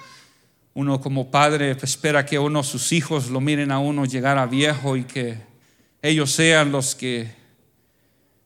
Uno 0.74 1.00
como 1.00 1.30
padre 1.30 1.72
espera 1.82 2.26
que 2.26 2.40
uno, 2.40 2.64
sus 2.64 2.92
hijos 2.92 3.30
lo 3.30 3.40
miren 3.40 3.72
a 3.72 3.80
uno 3.80 4.06
llegar 4.06 4.38
a 4.38 4.46
viejo 4.46 4.98
y 4.98 5.04
que 5.04 5.38
ellos 6.02 6.32
sean 6.32 6.72
los 6.72 6.96
que, 6.96 7.32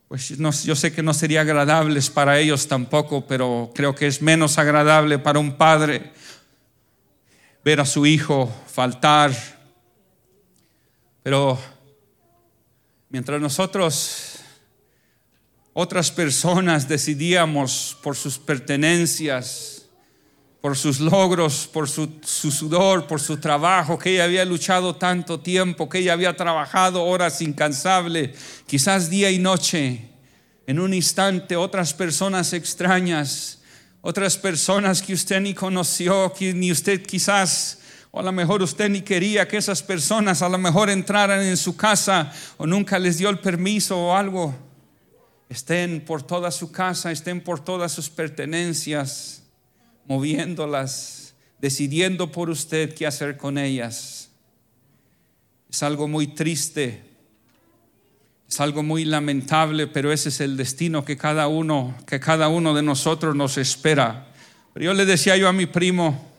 pues 0.08 0.38
no, 0.40 0.52
yo 0.52 0.76
sé 0.76 0.94
que 0.94 1.02
no 1.02 1.14
sería 1.14 1.42
agradables 1.42 2.10
para 2.10 2.40
ellos 2.40 2.68
tampoco, 2.68 3.26
pero 3.26 3.72
creo 3.74 3.96
que 3.96 4.08
es 4.08 4.22
menos 4.22 4.58
agradable 4.58 5.18
para 5.18 5.40
un 5.40 5.58
padre 5.58 6.12
ver 7.64 7.80
a 7.80 7.86
su 7.86 8.06
hijo 8.06 8.54
faltar. 8.68 9.34
Pero 11.24 11.60
mientras 13.10 13.42
nosotros 13.42 14.40
otras 15.74 16.12
personas 16.12 16.88
decidíamos 16.88 17.98
por 18.04 18.16
sus 18.16 18.38
pertenencias, 18.38 19.85
por 20.66 20.76
sus 20.76 21.00
logros, 21.00 21.70
por 21.72 21.88
su, 21.88 22.10
su, 22.24 22.50
sudor, 22.50 23.06
por 23.06 23.22
su 23.22 23.38
trabajo, 23.38 24.00
que 24.00 24.14
ella 24.14 24.24
había 24.24 24.44
luchado 24.44 24.96
tanto 24.96 25.40
tiempo, 25.40 25.88
que 25.88 26.00
ella 26.00 26.14
había 26.14 26.36
trabajado 26.36 27.04
horas 27.04 27.40
incansables, 27.44 28.32
quizás 28.66 29.08
día 29.08 29.30
y 29.30 29.38
noche. 29.38 30.10
En 30.66 30.80
un 30.80 30.96
instante 30.96 31.56
otras 31.56 31.94
personas 31.94 32.52
extrañas, 32.54 33.62
otras 34.02 34.38
personas 34.38 35.04
que 35.04 35.14
usted 35.14 35.40
ni 35.40 35.54
conoció, 35.54 36.34
que 36.34 36.52
ni 36.52 36.72
usted 36.72 37.06
quizás 37.06 37.78
o 38.10 38.20
a 38.20 38.24
lo 38.24 38.32
mejor 38.32 38.64
usted 38.64 38.90
ni 38.90 39.02
quería 39.02 39.48
que 39.48 39.58
esas 39.58 39.84
personas 39.84 40.42
a 40.42 40.50
lo 40.50 40.58
mejor 40.58 40.90
entraran 40.90 41.42
en 41.42 41.58
su 41.58 41.78
casa 41.78 42.34
o 42.58 42.66
nunca 42.66 42.98
les 42.98 43.20
dio 43.20 43.30
el 43.30 43.38
permiso 43.38 44.00
o 44.00 44.16
algo 44.16 44.56
estén 45.48 46.04
por 46.04 46.24
toda 46.24 46.50
su 46.50 46.72
casa, 46.72 47.12
estén 47.12 47.40
por 47.40 47.64
todas 47.64 47.92
sus 47.92 48.10
pertenencias, 48.10 49.45
moviéndolas, 50.08 51.36
decidiendo 51.60 52.32
por 52.32 52.50
usted 52.50 52.94
qué 52.94 53.08
hacer 53.08 53.38
con 53.38 53.58
ellas. 53.58 54.30
Es 55.70 55.84
algo 55.84 56.08
muy 56.08 56.28
triste, 56.28 57.04
es 58.48 58.62
algo 58.62 58.84
muy 58.84 59.06
lamentable, 59.06 59.88
pero 59.88 60.12
ese 60.12 60.30
es 60.30 60.40
el 60.40 60.58
destino 60.58 61.04
que 61.04 61.18
cada 61.18 61.48
uno, 61.48 61.96
que 62.06 62.20
cada 62.20 62.48
uno 62.48 62.74
de 62.74 62.84
nosotros 62.84 63.36
nos 63.36 63.58
espera. 63.58 64.32
Pero 64.74 64.86
yo 64.86 64.94
le 64.94 65.06
decía 65.06 65.36
yo 65.38 65.48
a 65.48 65.54
mi 65.54 65.66
primo, 65.66 66.32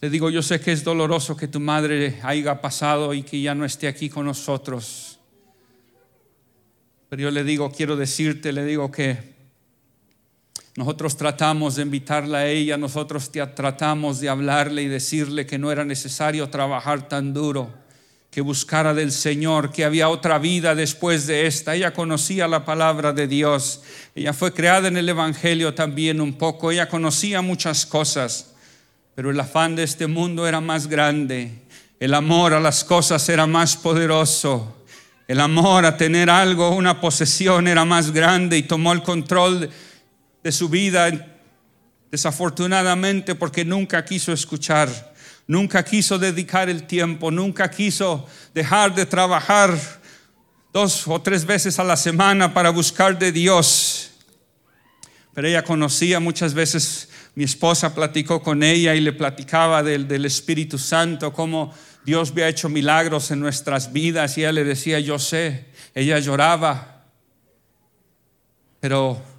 le 0.00 0.10
digo, 0.10 0.30
yo 0.30 0.42
sé 0.42 0.60
que 0.60 0.72
es 0.72 0.84
doloroso 0.84 1.36
que 1.36 1.48
tu 1.48 1.60
madre 1.60 2.20
haya 2.22 2.60
pasado 2.60 3.14
y 3.14 3.22
que 3.22 3.40
ya 3.40 3.54
no 3.54 3.64
esté 3.64 3.88
aquí 3.88 4.08
con 4.08 4.26
nosotros. 4.26 5.18
Pero 7.08 7.22
yo 7.22 7.30
le 7.30 7.44
digo, 7.44 7.70
quiero 7.70 7.96
decirte, 7.96 8.52
le 8.52 8.64
digo 8.64 8.90
que 8.90 9.33
nosotros 10.76 11.16
tratamos 11.16 11.76
de 11.76 11.82
invitarla 11.82 12.38
a 12.38 12.46
ella, 12.46 12.76
nosotros 12.76 13.30
tratamos 13.54 14.18
de 14.18 14.28
hablarle 14.28 14.82
y 14.82 14.88
decirle 14.88 15.46
que 15.46 15.58
no 15.58 15.70
era 15.70 15.84
necesario 15.84 16.48
trabajar 16.50 17.08
tan 17.08 17.32
duro, 17.32 17.72
que 18.28 18.40
buscara 18.40 18.92
del 18.92 19.12
Señor, 19.12 19.70
que 19.70 19.84
había 19.84 20.08
otra 20.08 20.38
vida 20.38 20.74
después 20.74 21.28
de 21.28 21.46
esta. 21.46 21.76
Ella 21.76 21.94
conocía 21.94 22.48
la 22.48 22.64
palabra 22.64 23.12
de 23.12 23.28
Dios, 23.28 23.82
ella 24.16 24.32
fue 24.32 24.52
creada 24.52 24.88
en 24.88 24.96
el 24.96 25.08
Evangelio 25.08 25.74
también 25.74 26.20
un 26.20 26.32
poco, 26.32 26.72
ella 26.72 26.88
conocía 26.88 27.40
muchas 27.40 27.86
cosas, 27.86 28.54
pero 29.14 29.30
el 29.30 29.38
afán 29.38 29.76
de 29.76 29.84
este 29.84 30.08
mundo 30.08 30.44
era 30.48 30.60
más 30.60 30.88
grande, 30.88 31.52
el 32.00 32.14
amor 32.14 32.52
a 32.52 32.58
las 32.58 32.82
cosas 32.82 33.28
era 33.28 33.46
más 33.46 33.76
poderoso. 33.76 34.80
El 35.26 35.40
amor 35.40 35.86
a 35.86 35.96
tener 35.96 36.28
algo, 36.28 36.68
una 36.70 37.00
posesión 37.00 37.66
era 37.66 37.86
más 37.86 38.10
grande 38.10 38.58
y 38.58 38.64
tomó 38.64 38.92
el 38.92 39.02
control 39.02 39.70
de 40.44 40.52
su 40.52 40.68
vida, 40.68 41.10
desafortunadamente 42.10 43.34
porque 43.34 43.64
nunca 43.64 44.04
quiso 44.04 44.30
escuchar, 44.30 45.14
nunca 45.46 45.82
quiso 45.82 46.18
dedicar 46.18 46.68
el 46.68 46.86
tiempo, 46.86 47.30
nunca 47.30 47.70
quiso 47.70 48.26
dejar 48.52 48.94
de 48.94 49.06
trabajar 49.06 49.76
dos 50.70 51.08
o 51.08 51.20
tres 51.20 51.46
veces 51.46 51.78
a 51.78 51.84
la 51.84 51.96
semana 51.96 52.52
para 52.52 52.68
buscar 52.68 53.18
de 53.18 53.32
Dios. 53.32 54.10
Pero 55.32 55.48
ella 55.48 55.64
conocía 55.64 56.20
muchas 56.20 56.52
veces, 56.52 57.08
mi 57.34 57.44
esposa 57.44 57.94
platicó 57.94 58.42
con 58.42 58.62
ella 58.62 58.94
y 58.94 59.00
le 59.00 59.14
platicaba 59.14 59.82
del, 59.82 60.06
del 60.06 60.26
Espíritu 60.26 60.78
Santo, 60.78 61.32
cómo 61.32 61.72
Dios 62.04 62.32
había 62.32 62.48
hecho 62.48 62.68
milagros 62.68 63.30
en 63.30 63.40
nuestras 63.40 63.94
vidas 63.94 64.36
y 64.36 64.42
ella 64.42 64.52
le 64.52 64.64
decía, 64.64 65.00
yo 65.00 65.18
sé, 65.18 65.68
ella 65.94 66.18
lloraba, 66.18 67.06
pero 68.78 69.33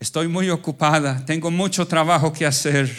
estoy 0.00 0.28
muy 0.28 0.50
ocupada, 0.50 1.24
tengo 1.24 1.50
mucho 1.50 1.86
trabajo 1.86 2.32
que 2.32 2.46
hacer, 2.46 2.90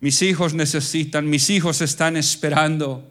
mis 0.00 0.22
hijos 0.22 0.54
necesitan, 0.54 1.28
mis 1.28 1.48
hijos 1.50 1.80
están 1.80 2.16
esperando. 2.16 3.10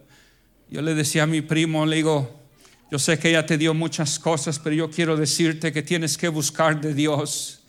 Yo 0.70 0.82
le 0.82 0.94
decía 0.94 1.24
a 1.24 1.28
mi 1.28 1.42
primo, 1.42 1.86
le 1.86 1.98
digo, 1.98 2.44
Yo 2.92 3.00
sé 3.00 3.18
que 3.18 3.30
ella 3.30 3.44
te 3.44 3.58
dio 3.58 3.74
muchas 3.74 4.20
cosas, 4.20 4.60
pero 4.60 4.76
yo 4.76 4.92
quiero 4.92 5.18
decirte 5.18 5.72
que 5.72 5.82
tienes 5.82 6.16
que 6.16 6.28
buscar 6.28 6.80
de 6.80 6.94
Dios. 6.94 7.63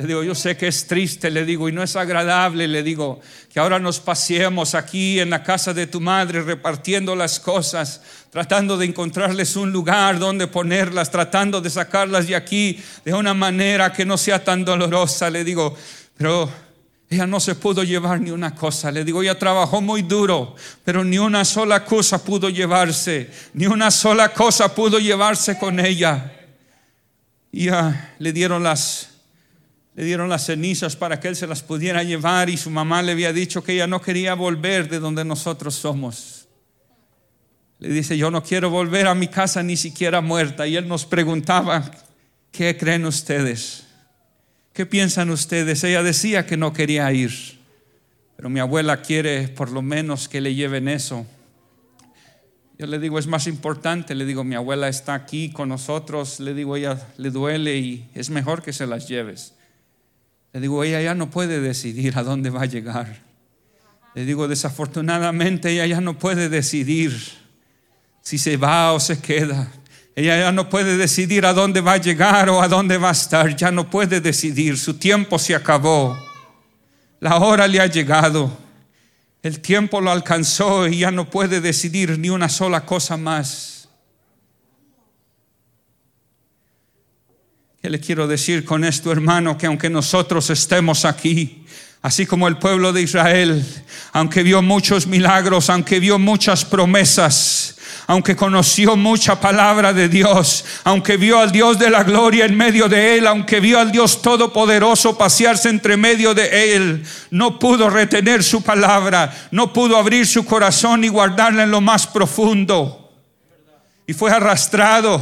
Le 0.00 0.06
digo, 0.06 0.24
yo 0.24 0.34
sé 0.34 0.56
que 0.56 0.66
es 0.66 0.86
triste, 0.86 1.30
le 1.30 1.44
digo, 1.44 1.68
y 1.68 1.72
no 1.72 1.82
es 1.82 1.94
agradable, 1.94 2.66
le 2.66 2.82
digo, 2.82 3.20
que 3.52 3.60
ahora 3.60 3.78
nos 3.78 4.00
paseemos 4.00 4.74
aquí 4.74 5.20
en 5.20 5.28
la 5.28 5.42
casa 5.42 5.74
de 5.74 5.86
tu 5.86 6.00
madre 6.00 6.40
repartiendo 6.40 7.14
las 7.14 7.38
cosas, 7.38 8.00
tratando 8.30 8.78
de 8.78 8.86
encontrarles 8.86 9.56
un 9.56 9.70
lugar 9.70 10.18
donde 10.18 10.46
ponerlas, 10.46 11.10
tratando 11.10 11.60
de 11.60 11.68
sacarlas 11.68 12.26
de 12.26 12.34
aquí 12.34 12.82
de 13.04 13.12
una 13.12 13.34
manera 13.34 13.92
que 13.92 14.06
no 14.06 14.16
sea 14.16 14.42
tan 14.42 14.64
dolorosa, 14.64 15.28
le 15.28 15.44
digo, 15.44 15.76
pero 16.16 16.50
ella 17.10 17.26
no 17.26 17.38
se 17.38 17.54
pudo 17.54 17.84
llevar 17.84 18.22
ni 18.22 18.30
una 18.30 18.54
cosa. 18.54 18.90
Le 18.90 19.04
digo, 19.04 19.20
ella 19.20 19.38
trabajó 19.38 19.82
muy 19.82 20.00
duro, 20.00 20.56
pero 20.82 21.04
ni 21.04 21.18
una 21.18 21.44
sola 21.44 21.84
cosa 21.84 22.24
pudo 22.24 22.48
llevarse, 22.48 23.30
ni 23.52 23.66
una 23.66 23.90
sola 23.90 24.32
cosa 24.32 24.74
pudo 24.74 24.98
llevarse 24.98 25.58
con 25.58 25.78
ella. 25.78 26.32
Y 27.52 27.68
le 28.18 28.32
dieron 28.32 28.62
las 28.62 29.09
le 29.94 30.04
dieron 30.04 30.28
las 30.28 30.46
cenizas 30.46 30.96
para 30.96 31.18
que 31.18 31.28
él 31.28 31.36
se 31.36 31.46
las 31.46 31.62
pudiera 31.62 32.02
llevar 32.02 32.48
y 32.48 32.56
su 32.56 32.70
mamá 32.70 33.02
le 33.02 33.12
había 33.12 33.32
dicho 33.32 33.62
que 33.62 33.72
ella 33.72 33.86
no 33.86 34.00
quería 34.00 34.34
volver 34.34 34.88
de 34.88 35.00
donde 35.00 35.24
nosotros 35.24 35.74
somos. 35.74 36.48
Le 37.80 37.88
dice, 37.88 38.16
yo 38.16 38.30
no 38.30 38.42
quiero 38.42 38.70
volver 38.70 39.06
a 39.06 39.14
mi 39.14 39.28
casa 39.28 39.62
ni 39.62 39.76
siquiera 39.76 40.20
muerta. 40.20 40.66
Y 40.66 40.76
él 40.76 40.86
nos 40.86 41.06
preguntaba, 41.06 41.90
¿qué 42.52 42.76
creen 42.76 43.06
ustedes? 43.06 43.84
¿Qué 44.72 44.86
piensan 44.86 45.30
ustedes? 45.30 45.82
Ella 45.82 46.02
decía 46.02 46.46
que 46.46 46.56
no 46.56 46.72
quería 46.72 47.10
ir, 47.12 47.58
pero 48.36 48.48
mi 48.48 48.60
abuela 48.60 49.02
quiere 49.02 49.48
por 49.48 49.72
lo 49.72 49.82
menos 49.82 50.28
que 50.28 50.40
le 50.40 50.54
lleven 50.54 50.88
eso. 50.88 51.26
Yo 52.78 52.86
le 52.86 52.98
digo, 52.98 53.18
es 53.18 53.26
más 53.26 53.46
importante, 53.46 54.14
le 54.14 54.24
digo, 54.24 54.44
mi 54.44 54.54
abuela 54.54 54.88
está 54.88 55.14
aquí 55.14 55.50
con 55.50 55.68
nosotros, 55.68 56.40
le 56.40 56.54
digo, 56.54 56.76
ella 56.76 56.98
le 57.18 57.30
duele 57.30 57.76
y 57.76 58.08
es 58.14 58.30
mejor 58.30 58.62
que 58.62 58.72
se 58.72 58.86
las 58.86 59.08
lleves. 59.08 59.54
Le 60.52 60.60
digo, 60.60 60.82
ella 60.82 61.00
ya 61.00 61.14
no 61.14 61.30
puede 61.30 61.60
decidir 61.60 62.18
a 62.18 62.22
dónde 62.22 62.50
va 62.50 62.62
a 62.62 62.66
llegar. 62.66 63.20
Le 64.14 64.24
digo, 64.24 64.48
desafortunadamente 64.48 65.70
ella 65.70 65.86
ya 65.86 66.00
no 66.00 66.18
puede 66.18 66.48
decidir 66.48 67.16
si 68.22 68.38
se 68.38 68.56
va 68.56 68.92
o 68.92 69.00
se 69.00 69.20
queda. 69.20 69.70
Ella 70.16 70.38
ya 70.38 70.52
no 70.52 70.68
puede 70.68 70.96
decidir 70.96 71.46
a 71.46 71.52
dónde 71.52 71.80
va 71.80 71.92
a 71.92 71.96
llegar 71.96 72.50
o 72.50 72.60
a 72.60 72.68
dónde 72.68 72.98
va 72.98 73.10
a 73.10 73.12
estar. 73.12 73.54
Ya 73.54 73.70
no 73.70 73.88
puede 73.88 74.20
decidir. 74.20 74.76
Su 74.76 74.94
tiempo 74.94 75.38
se 75.38 75.54
acabó. 75.54 76.18
La 77.20 77.36
hora 77.36 77.68
le 77.68 77.80
ha 77.80 77.86
llegado. 77.86 78.50
El 79.42 79.60
tiempo 79.60 80.00
lo 80.00 80.10
alcanzó 80.10 80.88
y 80.88 80.98
ya 80.98 81.10
no 81.10 81.30
puede 81.30 81.60
decidir 81.60 82.18
ni 82.18 82.28
una 82.28 82.48
sola 82.48 82.84
cosa 82.84 83.16
más. 83.16 83.79
¿Qué 87.82 87.88
le 87.88 87.98
quiero 87.98 88.28
decir 88.28 88.66
con 88.66 88.84
esto, 88.84 89.10
hermano? 89.10 89.56
Que 89.56 89.64
aunque 89.64 89.88
nosotros 89.88 90.50
estemos 90.50 91.06
aquí, 91.06 91.64
así 92.02 92.26
como 92.26 92.46
el 92.46 92.58
pueblo 92.58 92.92
de 92.92 93.00
Israel, 93.00 93.64
aunque 94.12 94.42
vio 94.42 94.60
muchos 94.60 95.06
milagros, 95.06 95.70
aunque 95.70 95.98
vio 95.98 96.18
muchas 96.18 96.62
promesas, 96.66 97.78
aunque 98.06 98.36
conoció 98.36 98.96
mucha 98.96 99.40
palabra 99.40 99.94
de 99.94 100.10
Dios, 100.10 100.62
aunque 100.84 101.16
vio 101.16 101.38
al 101.38 101.52
Dios 101.52 101.78
de 101.78 101.88
la 101.88 102.04
gloria 102.04 102.44
en 102.44 102.54
medio 102.54 102.86
de 102.86 103.16
él, 103.16 103.26
aunque 103.26 103.60
vio 103.60 103.80
al 103.80 103.90
Dios 103.90 104.20
todopoderoso 104.20 105.16
pasearse 105.16 105.70
entre 105.70 105.96
medio 105.96 106.34
de 106.34 106.76
él, 106.76 107.02
no 107.30 107.58
pudo 107.58 107.88
retener 107.88 108.44
su 108.44 108.60
palabra, 108.60 109.48
no 109.52 109.72
pudo 109.72 109.96
abrir 109.96 110.26
su 110.26 110.44
corazón 110.44 111.02
y 111.02 111.08
guardarla 111.08 111.62
en 111.62 111.70
lo 111.70 111.80
más 111.80 112.06
profundo. 112.06 113.10
Y 114.06 114.12
fue 114.12 114.30
arrastrado 114.30 115.18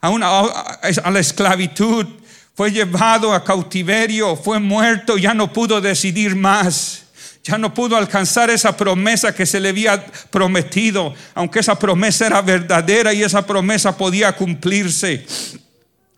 a, 0.00 0.10
una, 0.10 0.40
a 0.40 1.10
la 1.10 1.20
esclavitud, 1.20 2.06
fue 2.54 2.72
llevado 2.72 3.32
a 3.32 3.44
cautiverio, 3.44 4.36
fue 4.36 4.58
muerto, 4.58 5.16
ya 5.16 5.32
no 5.34 5.52
pudo 5.52 5.80
decidir 5.80 6.34
más. 6.34 7.04
Ya 7.44 7.56
no 7.56 7.72
pudo 7.72 7.96
alcanzar 7.96 8.50
esa 8.50 8.76
promesa 8.76 9.34
que 9.34 9.46
se 9.46 9.58
le 9.58 9.70
había 9.70 10.04
prometido, 10.30 11.14
aunque 11.34 11.60
esa 11.60 11.78
promesa 11.78 12.26
era 12.26 12.42
verdadera 12.42 13.14
y 13.14 13.22
esa 13.22 13.46
promesa 13.46 13.96
podía 13.96 14.36
cumplirse. 14.36 15.24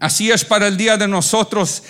Así 0.00 0.31
es 0.31 0.44
para 0.44 0.66
el 0.66 0.76
día 0.76 0.96
de 0.96 1.07
nosotros. 1.07 1.85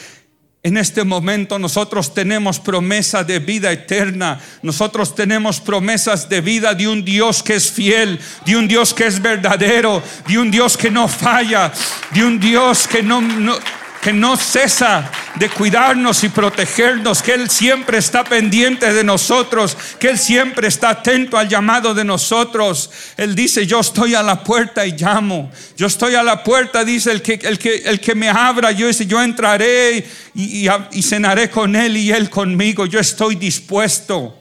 En 0.62 0.77
este 0.77 1.05
momento 1.05 1.59
nosotros 1.59 2.12
tenemos 2.12 2.61
promesa 2.61 3.25
de 3.25 3.38
vida 3.38 3.73
eterna. 3.73 4.38
Nosotros 4.62 5.14
tenemos 5.14 5.59
promesas 5.59 6.29
de 6.29 6.42
vida 6.42 6.75
de 6.75 6.87
un 6.87 7.03
Dios 7.03 7.42
que 7.42 7.55
es 7.55 7.70
fiel, 7.70 8.20
de 8.44 8.57
un 8.57 8.68
Dios 8.68 8.92
que 8.92 9.07
es 9.07 9.23
verdadero, 9.23 10.03
de 10.29 10.38
un 10.38 10.51
Dios 10.51 10.77
que 10.77 10.90
no 10.90 11.09
falla, 11.09 11.73
de 12.11 12.25
un 12.25 12.38
Dios 12.38 12.87
que 12.87 13.03
no, 13.03 13.23
no 13.23 13.55
que 14.03 14.12
no 14.12 14.37
cesa 14.37 15.11
de 15.40 15.48
cuidarnos 15.48 16.22
y 16.22 16.29
protegernos, 16.29 17.22
que 17.22 17.33
Él 17.33 17.48
siempre 17.48 17.96
está 17.96 18.24
pendiente 18.24 18.92
de 18.92 19.03
nosotros, 19.03 19.74
que 19.98 20.11
Él 20.11 20.18
siempre 20.18 20.68
está 20.68 20.90
atento 20.90 21.38
al 21.38 21.48
llamado 21.48 21.94
de 21.94 22.05
nosotros. 22.05 22.90
Él 23.16 23.35
dice, 23.35 23.66
yo 23.66 23.81
estoy 23.81 24.14
a 24.14 24.22
la 24.22 24.44
puerta 24.44 24.87
y 24.87 24.92
llamo. 24.92 25.50
Yo 25.79 25.87
estoy 25.87 26.14
a 26.14 26.22
la 26.22 26.44
puerta, 26.44 26.85
dice 26.85 27.11
el 27.11 27.22
que, 27.22 27.40
el 27.42 27.59
que, 27.59 27.76
el 27.76 28.00
que 28.00 28.14
me 28.14 28.29
abra, 28.29 28.70
yo, 28.70 28.87
dice, 28.87 29.07
yo 29.07 29.22
entraré 29.22 30.07
y, 30.35 30.68
y 30.92 31.03
cenaré 31.03 31.48
con 31.48 31.74
Él 31.74 31.96
y 31.96 32.12
Él 32.12 32.29
conmigo. 32.29 32.85
Yo 32.85 33.00
estoy 33.00 33.37
dispuesto. 33.37 34.37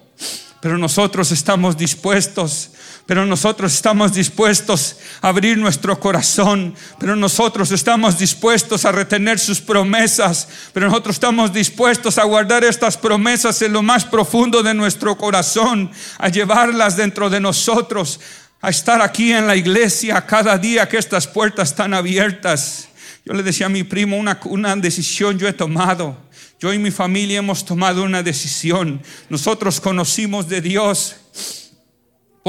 Pero 0.60 0.78
nosotros 0.78 1.32
estamos 1.32 1.78
dispuestos 1.78 2.72
pero 3.10 3.26
nosotros 3.26 3.74
estamos 3.74 4.14
dispuestos 4.14 4.98
a 5.20 5.30
abrir 5.30 5.58
nuestro 5.58 6.00
corazón, 6.00 6.76
pero 7.00 7.16
nosotros 7.16 7.72
estamos 7.72 8.20
dispuestos 8.20 8.86
a 8.86 8.92
retener 8.92 9.40
sus 9.40 9.60
promesas, 9.60 10.48
pero 10.74 10.86
nosotros 10.86 11.16
estamos 11.16 11.52
dispuestos 11.52 12.20
a 12.20 12.26
guardar 12.26 12.64
estas 12.64 12.98
promesas 12.98 13.60
en 13.64 13.74
lo 13.74 13.82
más 13.82 14.06
profundo 14.06 14.62
de 14.62 14.76
nuestro 14.76 15.18
corazón, 15.18 15.90
a 16.20 16.30
llevarlas 16.30 16.98
dentro 16.98 17.32
de 17.32 17.40
nosotros, 17.40 18.20
a 18.62 18.70
estar 18.70 19.02
aquí 19.02 19.32
en 19.32 19.48
la 19.48 19.56
iglesia 19.56 20.24
cada 20.28 20.56
día 20.60 20.88
que 20.88 21.00
estas 21.00 21.26
puertas 21.26 21.70
están 21.70 21.96
abiertas. 21.96 22.90
Yo 23.26 23.34
le 23.34 23.42
decía 23.42 23.66
a 23.66 23.70
mi 23.70 23.82
primo, 23.82 24.18
una, 24.20 24.40
una 24.46 24.76
decisión 24.76 25.40
yo 25.40 25.48
he 25.48 25.54
tomado. 25.54 26.16
Yo 26.60 26.72
y 26.72 26.78
mi 26.78 26.92
familia 26.92 27.40
hemos 27.40 27.66
tomado 27.66 28.04
una 28.04 28.22
decisión. 28.22 29.02
Nosotros 29.30 29.82
conocimos 29.82 30.48
de 30.48 30.62
Dios 30.62 31.16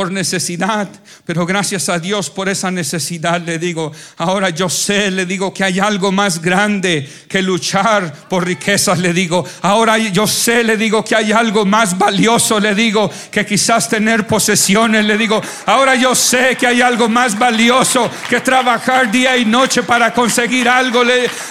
por 0.00 0.10
necesidad, 0.10 0.88
pero 1.26 1.44
gracias 1.44 1.90
a 1.90 1.98
Dios 1.98 2.30
por 2.30 2.48
esa 2.48 2.70
necesidad 2.70 3.38
le 3.38 3.58
digo, 3.58 3.92
ahora 4.16 4.48
yo 4.48 4.70
sé, 4.70 5.10
le 5.10 5.26
digo 5.26 5.52
que 5.52 5.62
hay 5.62 5.78
algo 5.78 6.10
más 6.10 6.40
grande 6.40 7.06
que 7.28 7.42
luchar 7.42 8.10
por 8.30 8.46
riquezas, 8.46 8.98
le 8.98 9.12
digo, 9.12 9.46
ahora 9.60 9.98
yo 9.98 10.26
sé, 10.26 10.64
le 10.64 10.78
digo 10.78 11.04
que 11.04 11.14
hay 11.14 11.32
algo 11.32 11.66
más 11.66 11.98
valioso, 11.98 12.58
le 12.58 12.74
digo, 12.74 13.10
que 13.30 13.44
quizás 13.44 13.90
tener 13.90 14.26
posesiones, 14.26 15.04
le 15.04 15.18
digo, 15.18 15.42
ahora 15.66 15.94
yo 15.96 16.14
sé 16.14 16.56
que 16.58 16.66
hay 16.66 16.80
algo 16.80 17.06
más 17.06 17.38
valioso 17.38 18.10
que 18.30 18.40
trabajar 18.40 19.10
día 19.10 19.36
y 19.36 19.44
noche 19.44 19.82
para 19.82 20.14
conseguir 20.14 20.66
algo, 20.66 21.02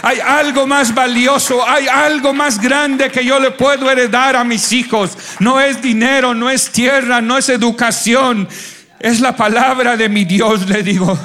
hay 0.02 0.20
algo 0.22 0.66
más 0.66 0.92
valioso, 0.92 1.64
hay 1.68 1.88
algo 1.88 2.34
más 2.34 2.60
grande 2.60 3.12
que 3.12 3.24
yo 3.24 3.40
le 3.40 3.52
puedo 3.52 3.92
heredar 3.92 4.36
a 4.36 4.44
mis 4.44 4.72
hijos, 4.74 5.16
no 5.40 5.62
es 5.62 5.80
dinero, 5.84 6.34
no 6.34 6.50
es 6.50 6.72
tierra, 6.72 7.22
no 7.22 7.38
es 7.38 7.48
educación, 7.50 8.39
es 9.00 9.20
la 9.20 9.36
palabra 9.36 9.96
de 9.98 10.10
mi 10.10 10.26
Dios, 10.26 10.68
le 10.68 10.84
digo. 10.84 11.18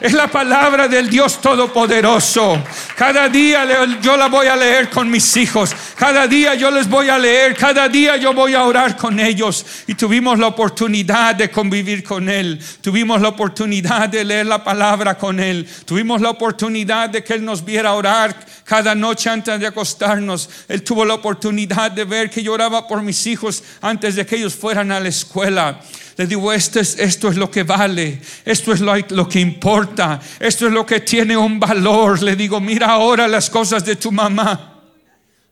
Es 0.00 0.12
la 0.12 0.28
palabra 0.28 0.88
del 0.88 1.08
Dios 1.08 1.40
Todopoderoso. 1.40 2.62
Cada 2.96 3.28
día 3.28 3.66
yo 4.00 4.16
la 4.16 4.28
voy 4.28 4.46
a 4.46 4.56
leer 4.56 4.90
con 4.90 5.10
mis 5.10 5.36
hijos. 5.36 5.74
Cada 5.96 6.26
día 6.26 6.54
yo 6.54 6.70
les 6.70 6.88
voy 6.88 7.08
a 7.08 7.18
leer. 7.18 7.54
Cada 7.54 7.88
día 7.88 8.16
yo 8.16 8.34
voy 8.34 8.54
a 8.54 8.64
orar 8.64 8.96
con 8.96 9.18
ellos. 9.18 9.64
Y 9.86 9.94
tuvimos 9.94 10.38
la 10.38 10.48
oportunidad 10.48 11.34
de 11.34 11.50
convivir 11.50 12.04
con 12.04 12.28
Él. 12.28 12.60
Tuvimos 12.82 13.20
la 13.22 13.28
oportunidad 13.28 14.08
de 14.08 14.24
leer 14.24 14.46
la 14.46 14.62
palabra 14.62 15.16
con 15.16 15.40
Él. 15.40 15.66
Tuvimos 15.86 16.20
la 16.20 16.30
oportunidad 16.30 17.08
de 17.08 17.24
que 17.24 17.34
Él 17.34 17.44
nos 17.44 17.64
viera 17.64 17.94
orar 17.94 18.36
cada 18.66 18.96
noche 18.96 19.30
antes 19.30 19.58
de 19.60 19.66
acostarnos. 19.66 20.50
Él 20.68 20.82
tuvo 20.82 21.04
la 21.04 21.14
oportunidad 21.14 21.92
de 21.92 22.04
ver 22.04 22.28
que 22.28 22.42
lloraba 22.42 22.86
por 22.86 23.00
mis 23.00 23.26
hijos 23.26 23.62
antes 23.80 24.16
de 24.16 24.26
que 24.26 24.36
ellos 24.36 24.54
fueran 24.54 24.90
a 24.90 25.00
la 25.00 25.08
escuela. 25.08 25.80
Le 26.16 26.26
digo, 26.26 26.52
esto 26.52 26.80
es, 26.80 26.98
esto 26.98 27.28
es 27.28 27.36
lo 27.36 27.50
que 27.50 27.62
vale, 27.62 28.20
esto 28.44 28.72
es 28.72 28.80
lo, 28.80 29.28
que 29.28 29.38
importa, 29.38 30.20
esto 30.40 30.66
es 30.66 30.72
lo 30.72 30.84
que 30.84 31.00
tiene 31.00 31.36
un 31.36 31.60
valor. 31.60 32.20
Le 32.22 32.34
digo, 32.34 32.60
mira 32.60 32.88
ahora 32.88 33.28
las 33.28 33.48
cosas 33.48 33.84
de 33.84 33.96
tu 33.96 34.10
mamá. 34.10 34.82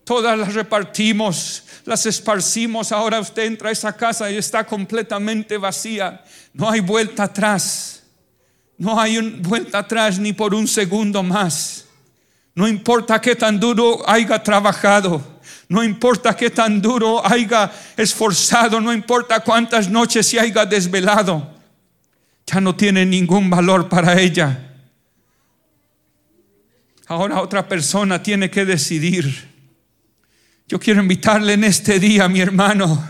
Todas 0.02 0.36
las 0.36 0.52
repartimos, 0.52 1.62
las 1.84 2.06
esparcimos. 2.06 2.90
Ahora 2.90 3.20
usted 3.20 3.44
entra 3.44 3.68
a 3.68 3.72
esa 3.72 3.94
casa 3.94 4.28
y 4.30 4.36
está 4.36 4.64
completamente 4.64 5.56
vacía. 5.56 6.24
No 6.52 6.68
hay 6.68 6.80
vuelta 6.80 7.24
atrás. 7.24 8.02
No 8.76 9.00
hay 9.00 9.20
vuelta 9.38 9.78
atrás 9.78 10.18
ni 10.18 10.32
por 10.32 10.52
un 10.52 10.66
segundo 10.66 11.22
más. 11.22 11.83
No 12.54 12.68
importa 12.68 13.20
qué 13.20 13.34
tan 13.34 13.58
duro 13.58 14.08
haya 14.08 14.42
trabajado. 14.42 15.34
No 15.68 15.82
importa 15.82 16.36
qué 16.36 16.50
tan 16.50 16.80
duro 16.80 17.24
haya 17.26 17.72
esforzado, 17.96 18.80
no 18.80 18.92
importa 18.92 19.40
cuántas 19.40 19.88
noches 19.88 20.26
se 20.26 20.38
haya 20.38 20.64
desvelado. 20.64 21.52
ya 22.46 22.60
no 22.60 22.76
tiene 22.76 23.06
ningún 23.06 23.48
valor 23.48 23.88
para 23.88 24.20
ella. 24.20 24.74
Ahora 27.06 27.40
otra 27.40 27.66
persona 27.66 28.22
tiene 28.22 28.50
que 28.50 28.66
decidir. 28.66 29.48
Yo 30.68 30.78
quiero 30.78 31.00
invitarle 31.00 31.54
en 31.54 31.64
este 31.64 31.98
día, 31.98 32.28
mi 32.28 32.40
hermano, 32.40 33.02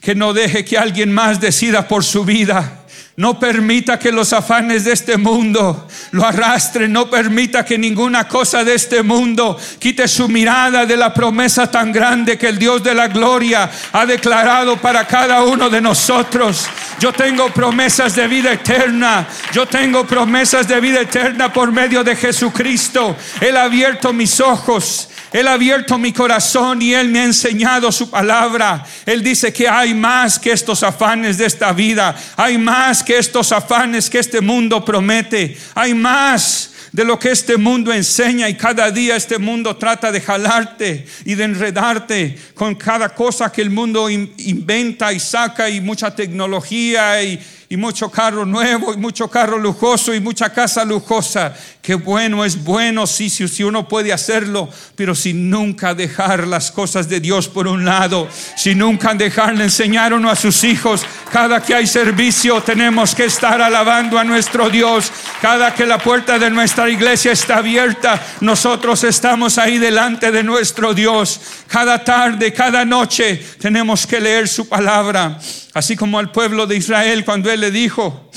que 0.00 0.14
no 0.14 0.32
deje 0.32 0.64
que 0.64 0.78
alguien 0.78 1.12
más 1.12 1.40
decida 1.40 1.86
por 1.86 2.04
su 2.04 2.24
vida. 2.24 2.85
No 3.18 3.40
permita 3.40 3.98
que 3.98 4.12
los 4.12 4.34
afanes 4.34 4.84
de 4.84 4.92
este 4.92 5.16
mundo 5.16 5.88
lo 6.10 6.26
arrastren. 6.26 6.92
No 6.92 7.08
permita 7.08 7.64
que 7.64 7.78
ninguna 7.78 8.28
cosa 8.28 8.62
de 8.62 8.74
este 8.74 9.02
mundo 9.02 9.58
quite 9.78 10.06
su 10.06 10.28
mirada 10.28 10.84
de 10.84 10.98
la 10.98 11.14
promesa 11.14 11.70
tan 11.70 11.92
grande 11.92 12.36
que 12.36 12.48
el 12.48 12.58
Dios 12.58 12.82
de 12.82 12.94
la 12.94 13.08
gloria 13.08 13.70
ha 13.92 14.04
declarado 14.04 14.76
para 14.76 15.06
cada 15.06 15.42
uno 15.44 15.70
de 15.70 15.80
nosotros. 15.80 16.68
Yo 17.00 17.10
tengo 17.10 17.48
promesas 17.48 18.14
de 18.14 18.28
vida 18.28 18.52
eterna. 18.52 19.26
Yo 19.50 19.64
tengo 19.64 20.06
promesas 20.06 20.68
de 20.68 20.78
vida 20.78 21.00
eterna 21.00 21.50
por 21.50 21.72
medio 21.72 22.04
de 22.04 22.16
Jesucristo. 22.16 23.16
Él 23.40 23.56
ha 23.56 23.62
abierto 23.62 24.12
mis 24.12 24.40
ojos. 24.40 25.08
Él 25.32 25.48
ha 25.48 25.54
abierto 25.54 25.98
mi 25.98 26.12
corazón 26.12 26.80
y 26.80 26.94
Él 26.94 27.08
me 27.08 27.20
ha 27.20 27.24
enseñado 27.24 27.90
su 27.92 28.08
palabra. 28.08 28.84
Él 29.04 29.22
dice 29.22 29.52
que 29.52 29.68
hay 29.68 29.92
más 29.92 30.38
que 30.38 30.52
estos 30.52 30.82
afanes 30.82 31.36
de 31.36 31.46
esta 31.46 31.72
vida. 31.72 32.14
Hay 32.36 32.56
más 32.56 33.02
que 33.06 33.16
estos 33.16 33.52
afanes 33.52 34.10
que 34.10 34.18
este 34.18 34.42
mundo 34.42 34.84
promete. 34.84 35.56
Hay 35.74 35.94
más 35.94 36.72
de 36.92 37.04
lo 37.04 37.18
que 37.18 37.30
este 37.30 37.56
mundo 37.56 37.92
enseña 37.92 38.48
y 38.48 38.54
cada 38.54 38.90
día 38.90 39.16
este 39.16 39.38
mundo 39.38 39.76
trata 39.76 40.10
de 40.10 40.20
jalarte 40.20 41.06
y 41.24 41.34
de 41.34 41.44
enredarte 41.44 42.38
con 42.54 42.74
cada 42.74 43.10
cosa 43.10 43.52
que 43.52 43.62
el 43.62 43.70
mundo 43.70 44.10
inventa 44.10 45.12
y 45.12 45.20
saca 45.20 45.70
y 45.70 45.80
mucha 45.80 46.14
tecnología 46.14 47.22
y, 47.22 47.40
y 47.68 47.76
mucho 47.76 48.10
carro 48.10 48.44
nuevo 48.44 48.94
y 48.94 48.96
mucho 48.96 49.28
carro 49.28 49.58
lujoso 49.58 50.14
y 50.14 50.20
mucha 50.20 50.50
casa 50.50 50.84
lujosa. 50.84 51.54
Qué 51.82 51.94
bueno 51.94 52.44
es 52.44 52.62
bueno 52.62 53.06
si, 53.06 53.28
si, 53.28 53.46
si, 53.48 53.64
uno 53.64 53.88
puede 53.88 54.12
hacerlo, 54.12 54.68
pero 54.94 55.14
sin 55.14 55.50
nunca 55.50 55.94
dejar 55.94 56.46
las 56.46 56.70
cosas 56.70 57.08
de 57.08 57.20
Dios 57.20 57.48
por 57.48 57.66
un 57.66 57.84
lado, 57.84 58.28
sin 58.56 58.78
nunca 58.78 59.14
dejarle 59.14 59.64
enseñar 59.64 60.12
uno 60.12 60.30
a 60.30 60.36
sus 60.36 60.64
hijos. 60.64 61.04
Cada 61.32 61.62
que 61.62 61.74
hay 61.74 61.86
servicio 61.86 62.60
tenemos 62.60 63.14
que 63.14 63.24
estar 63.24 63.60
alabando 63.60 64.18
a 64.18 64.24
nuestro 64.24 64.70
Dios. 64.70 65.10
Cada 65.40 65.74
que 65.74 65.86
la 65.86 65.98
puerta 65.98 66.38
de 66.38 66.50
nuestra 66.50 66.88
iglesia 66.88 67.32
está 67.32 67.58
abierta, 67.58 68.20
nosotros 68.40 69.02
estamos 69.04 69.58
ahí 69.58 69.78
delante 69.78 70.30
de 70.30 70.42
nuestro 70.42 70.94
Dios. 70.94 71.40
Cada 71.68 72.02
tarde, 72.02 72.52
cada 72.52 72.84
noche 72.84 73.42
tenemos 73.60 74.06
que 74.06 74.20
leer 74.20 74.48
su 74.48 74.68
palabra. 74.68 75.38
Así 75.76 75.94
como 75.94 76.18
al 76.18 76.32
pueblo 76.32 76.66
de 76.66 76.74
Israel 76.74 77.22
cuando 77.22 77.50
él 77.50 77.60
le 77.60 77.70
dijo, 77.70 78.30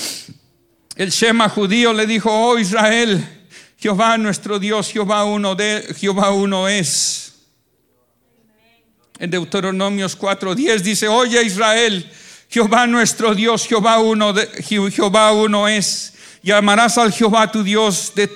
el 0.94 1.08
Shema 1.08 1.48
judío 1.48 1.94
le 1.94 2.06
dijo, 2.06 2.30
oh 2.30 2.58
Israel, 2.58 3.46
Jehová 3.78 4.18
nuestro 4.18 4.58
Dios, 4.58 4.92
Jehová 4.92 5.24
uno, 5.24 5.54
de, 5.54 5.94
Jehová 5.98 6.32
uno 6.32 6.68
es. 6.68 7.32
En 9.18 9.30
Deuteronomios 9.30 10.18
4:10 10.18 10.80
dice, 10.80 11.08
oye 11.08 11.42
Israel, 11.42 12.12
Jehová 12.50 12.86
nuestro 12.86 13.34
Dios, 13.34 13.66
Jehová 13.66 14.00
uno, 14.00 14.34
de, 14.34 14.46
Jehová 14.62 15.32
uno 15.32 15.66
es. 15.66 16.12
Y 16.42 16.50
amarás 16.50 16.98
al 16.98 17.10
Jehová 17.10 17.50
tu 17.50 17.62
Dios 17.62 18.12
de, 18.14 18.30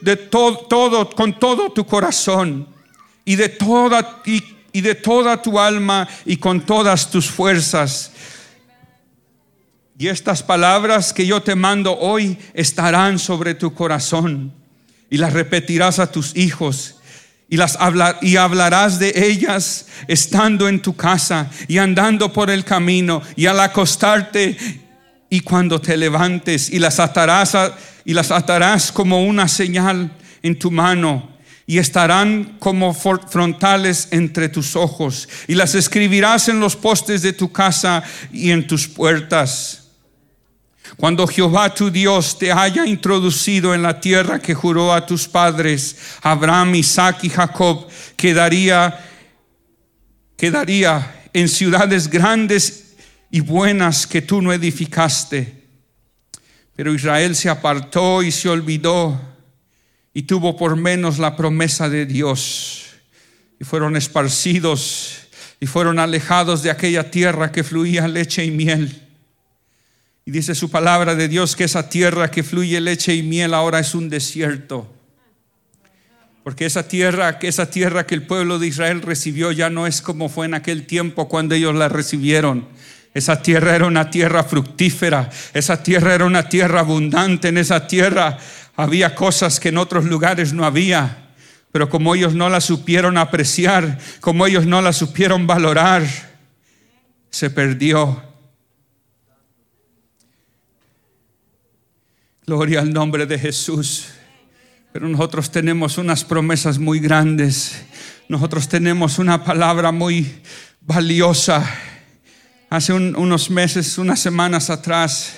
de 0.00 0.16
todo, 0.16 0.56
todo, 0.66 1.08
con 1.08 1.38
todo 1.38 1.70
tu 1.70 1.86
corazón 1.86 2.66
y 3.24 3.36
de 3.36 3.48
toda 3.48 4.22
y, 4.26 4.42
y 4.72 4.80
de 4.80 4.96
toda 4.96 5.40
tu 5.40 5.56
alma 5.56 6.08
y 6.26 6.36
con 6.36 6.66
todas 6.66 7.08
tus 7.08 7.30
fuerzas 7.30 8.10
y 9.96 10.08
estas 10.08 10.42
palabras 10.42 11.12
que 11.12 11.26
yo 11.26 11.42
te 11.42 11.54
mando 11.54 11.96
hoy 11.96 12.36
estarán 12.52 13.18
sobre 13.18 13.54
tu 13.54 13.74
corazón 13.74 14.52
y 15.08 15.18
las 15.18 15.32
repetirás 15.32 16.00
a 16.00 16.10
tus 16.10 16.36
hijos 16.36 16.96
y 17.48 17.56
las 17.56 17.78
y 18.20 18.36
hablarás 18.36 18.98
de 18.98 19.12
ellas 19.14 19.86
estando 20.08 20.68
en 20.68 20.82
tu 20.82 20.96
casa 20.96 21.48
y 21.68 21.78
andando 21.78 22.32
por 22.32 22.50
el 22.50 22.64
camino 22.64 23.22
y 23.36 23.46
al 23.46 23.60
acostarte 23.60 24.56
y 25.30 25.40
cuando 25.40 25.80
te 25.80 25.96
levantes 25.96 26.70
y 26.70 26.80
las 26.80 26.98
atarás 26.98 27.56
y 28.04 28.14
las 28.14 28.32
atarás 28.32 28.90
como 28.90 29.24
una 29.24 29.46
señal 29.46 30.10
en 30.42 30.58
tu 30.58 30.72
mano 30.72 31.30
y 31.66 31.78
estarán 31.78 32.56
como 32.58 32.92
frontales 32.92 34.08
entre 34.10 34.48
tus 34.48 34.74
ojos 34.74 35.28
y 35.46 35.54
las 35.54 35.76
escribirás 35.76 36.48
en 36.48 36.58
los 36.58 36.74
postes 36.74 37.22
de 37.22 37.32
tu 37.32 37.52
casa 37.52 38.02
y 38.32 38.50
en 38.50 38.66
tus 38.66 38.88
puertas 38.88 39.83
cuando 40.96 41.26
Jehová 41.26 41.74
tu 41.74 41.90
Dios 41.90 42.38
te 42.38 42.52
haya 42.52 42.86
introducido 42.86 43.74
en 43.74 43.82
la 43.82 44.00
tierra 44.00 44.38
que 44.38 44.54
juró 44.54 44.92
a 44.92 45.04
tus 45.04 45.26
padres, 45.26 45.96
Abraham, 46.22 46.74
Isaac 46.76 47.24
y 47.24 47.30
Jacob, 47.30 47.88
quedaría, 48.16 48.98
quedaría 50.36 51.28
en 51.32 51.48
ciudades 51.48 52.08
grandes 52.08 52.94
y 53.30 53.40
buenas 53.40 54.06
que 54.06 54.22
tú 54.22 54.40
no 54.40 54.52
edificaste. 54.52 55.64
Pero 56.76 56.94
Israel 56.94 57.34
se 57.34 57.48
apartó 57.48 58.22
y 58.22 58.30
se 58.30 58.48
olvidó 58.48 59.20
y 60.12 60.22
tuvo 60.22 60.56
por 60.56 60.76
menos 60.76 61.18
la 61.18 61.34
promesa 61.36 61.88
de 61.88 62.06
Dios. 62.06 62.84
Y 63.58 63.64
fueron 63.64 63.96
esparcidos 63.96 65.18
y 65.60 65.66
fueron 65.66 65.98
alejados 65.98 66.62
de 66.62 66.70
aquella 66.70 67.10
tierra 67.10 67.50
que 67.50 67.64
fluía 67.64 68.06
leche 68.06 68.44
y 68.44 68.50
miel. 68.50 69.03
Y 70.26 70.30
dice 70.30 70.54
su 70.54 70.70
palabra 70.70 71.14
de 71.14 71.28
Dios 71.28 71.54
que 71.54 71.64
esa 71.64 71.88
tierra 71.88 72.30
que 72.30 72.42
fluye 72.42 72.80
leche 72.80 73.14
y 73.14 73.22
miel 73.22 73.52
ahora 73.52 73.78
es 73.78 73.94
un 73.94 74.08
desierto. 74.08 74.90
Porque 76.42 76.66
esa 76.66 76.88
tierra, 76.88 77.38
que 77.38 77.48
esa 77.48 77.70
tierra 77.70 78.06
que 78.06 78.14
el 78.14 78.26
pueblo 78.26 78.58
de 78.58 78.66
Israel 78.66 79.02
recibió 79.02 79.52
ya 79.52 79.68
no 79.70 79.86
es 79.86 80.00
como 80.00 80.28
fue 80.28 80.46
en 80.46 80.54
aquel 80.54 80.86
tiempo 80.86 81.28
cuando 81.28 81.54
ellos 81.54 81.74
la 81.74 81.88
recibieron. 81.88 82.68
Esa 83.12 83.42
tierra 83.42 83.76
era 83.76 83.86
una 83.86 84.10
tierra 84.10 84.44
fructífera, 84.44 85.30
esa 85.52 85.82
tierra 85.82 86.14
era 86.14 86.24
una 86.24 86.48
tierra 86.48 86.80
abundante, 86.80 87.48
en 87.48 87.58
esa 87.58 87.86
tierra 87.86 88.38
había 88.76 89.14
cosas 89.14 89.60
que 89.60 89.68
en 89.68 89.78
otros 89.78 90.04
lugares 90.04 90.52
no 90.52 90.64
había, 90.64 91.30
pero 91.70 91.88
como 91.88 92.14
ellos 92.14 92.34
no 92.34 92.48
la 92.48 92.60
supieron 92.60 93.16
apreciar, 93.16 93.98
como 94.20 94.46
ellos 94.46 94.66
no 94.66 94.82
la 94.82 94.92
supieron 94.92 95.46
valorar, 95.46 96.02
se 97.30 97.50
perdió 97.50 98.33
Gloria 102.46 102.80
al 102.80 102.92
nombre 102.92 103.24
de 103.24 103.38
Jesús. 103.38 104.04
Pero 104.92 105.08
nosotros 105.08 105.50
tenemos 105.50 105.96
unas 105.96 106.24
promesas 106.24 106.78
muy 106.78 107.00
grandes. 107.00 107.86
Nosotros 108.28 108.68
tenemos 108.68 109.18
una 109.18 109.42
palabra 109.42 109.92
muy 109.92 110.30
valiosa. 110.82 111.66
Hace 112.68 112.92
unos 112.92 113.48
meses, 113.48 113.96
unas 113.96 114.20
semanas 114.20 114.68
atrás, 114.68 115.36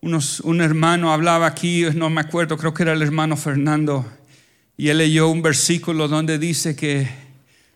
un 0.00 0.60
hermano 0.60 1.12
hablaba 1.12 1.46
aquí, 1.46 1.84
no 1.94 2.10
me 2.10 2.22
acuerdo, 2.22 2.56
creo 2.56 2.74
que 2.74 2.82
era 2.82 2.92
el 2.92 3.02
hermano 3.02 3.36
Fernando, 3.36 4.04
y 4.76 4.88
él 4.88 4.98
leyó 4.98 5.28
un 5.28 5.42
versículo 5.42 6.08
donde 6.08 6.38
dice 6.38 6.74
que 6.74 7.08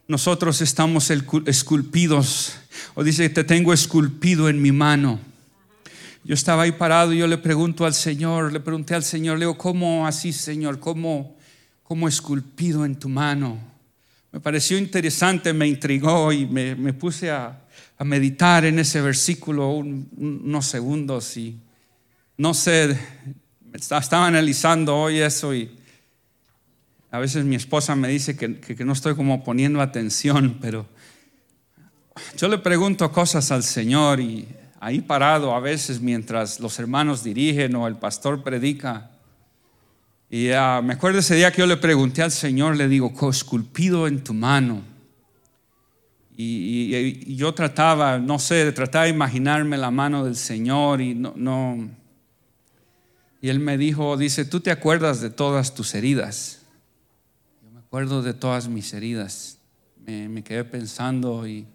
nosotros 0.08 0.60
estamos 0.60 1.08
esculpidos, 1.46 2.56
o 2.94 3.04
dice, 3.04 3.28
te 3.28 3.44
tengo 3.44 3.72
esculpido 3.72 4.48
en 4.48 4.60
mi 4.60 4.72
mano. 4.72 5.20
Yo 6.26 6.32
estaba 6.32 6.62
ahí 6.62 6.72
parado 6.72 7.12
y 7.12 7.18
yo 7.18 7.26
le 7.26 7.36
pregunto 7.36 7.84
al 7.84 7.92
Señor, 7.92 8.50
le 8.50 8.58
pregunté 8.58 8.94
al 8.94 9.04
Señor, 9.04 9.38
le 9.38 9.44
digo, 9.44 9.58
¿cómo 9.58 10.06
así, 10.06 10.32
Señor? 10.32 10.80
¿Cómo, 10.80 11.36
cómo 11.82 12.08
esculpido 12.08 12.86
en 12.86 12.98
tu 12.98 13.10
mano? 13.10 13.58
Me 14.32 14.40
pareció 14.40 14.78
interesante, 14.78 15.52
me 15.52 15.66
intrigó 15.66 16.32
y 16.32 16.46
me, 16.46 16.94
puse 16.94 17.30
a, 17.30 17.60
meditar 18.06 18.64
en 18.64 18.78
ese 18.78 19.02
versículo 19.02 19.68
unos 19.68 20.66
segundos 20.66 21.36
y 21.36 21.58
no 22.38 22.54
sé, 22.54 22.98
estaba 23.74 24.26
analizando 24.26 24.96
hoy 24.96 25.20
eso 25.20 25.54
y 25.54 25.76
a 27.10 27.18
veces 27.18 27.44
mi 27.44 27.54
esposa 27.54 27.94
me 27.96 28.08
dice 28.08 28.34
que, 28.34 28.60
que 28.60 28.84
no 28.84 28.94
estoy 28.94 29.14
como 29.14 29.44
poniendo 29.44 29.80
atención, 29.82 30.58
pero 30.60 30.86
yo 32.38 32.48
le 32.48 32.58
pregunto 32.58 33.12
cosas 33.12 33.50
al 33.50 33.62
Señor 33.62 34.20
y 34.20 34.48
ahí 34.84 35.00
parado 35.00 35.54
a 35.54 35.60
veces 35.60 36.02
mientras 36.02 36.60
los 36.60 36.78
hermanos 36.78 37.24
dirigen 37.24 37.74
o 37.74 37.88
el 37.88 37.96
pastor 37.96 38.42
predica. 38.42 39.10
Y 40.28 40.48
me 40.82 40.92
acuerdo 40.92 41.20
ese 41.20 41.36
día 41.36 41.50
que 41.50 41.60
yo 41.60 41.66
le 41.66 41.78
pregunté 41.78 42.22
al 42.22 42.30
Señor, 42.30 42.76
le 42.76 42.86
digo, 42.86 43.14
esculpido 43.30 44.06
en 44.06 44.22
tu 44.22 44.34
mano. 44.34 44.82
Y, 46.36 47.34
yo 47.34 47.54
trataba, 47.54 48.18
no 48.18 48.38
sé, 48.38 48.70
trataba 48.72 49.04
de 49.04 49.10
imaginarme 49.10 49.78
la 49.78 49.90
mano 49.90 50.22
del 50.22 50.36
Señor 50.36 51.00
y 51.00 51.14
no, 51.14 51.32
no. 51.34 51.88
Y 53.40 53.48
él 53.48 53.60
me 53.60 53.78
dijo, 53.78 54.18
dice, 54.18 54.44
tú 54.44 54.60
te 54.60 54.70
acuerdas 54.70 55.22
de 55.22 55.30
todas 55.30 55.74
tus 55.74 55.94
heridas. 55.94 56.60
Yo 57.62 57.70
me 57.70 57.80
acuerdo 57.80 58.22
de 58.22 58.34
todas 58.34 58.68
mis 58.68 58.92
heridas. 58.92 59.56
Me, 60.04 60.28
me 60.28 60.44
quedé 60.44 60.62
pensando 60.64 61.46
y 61.46 61.66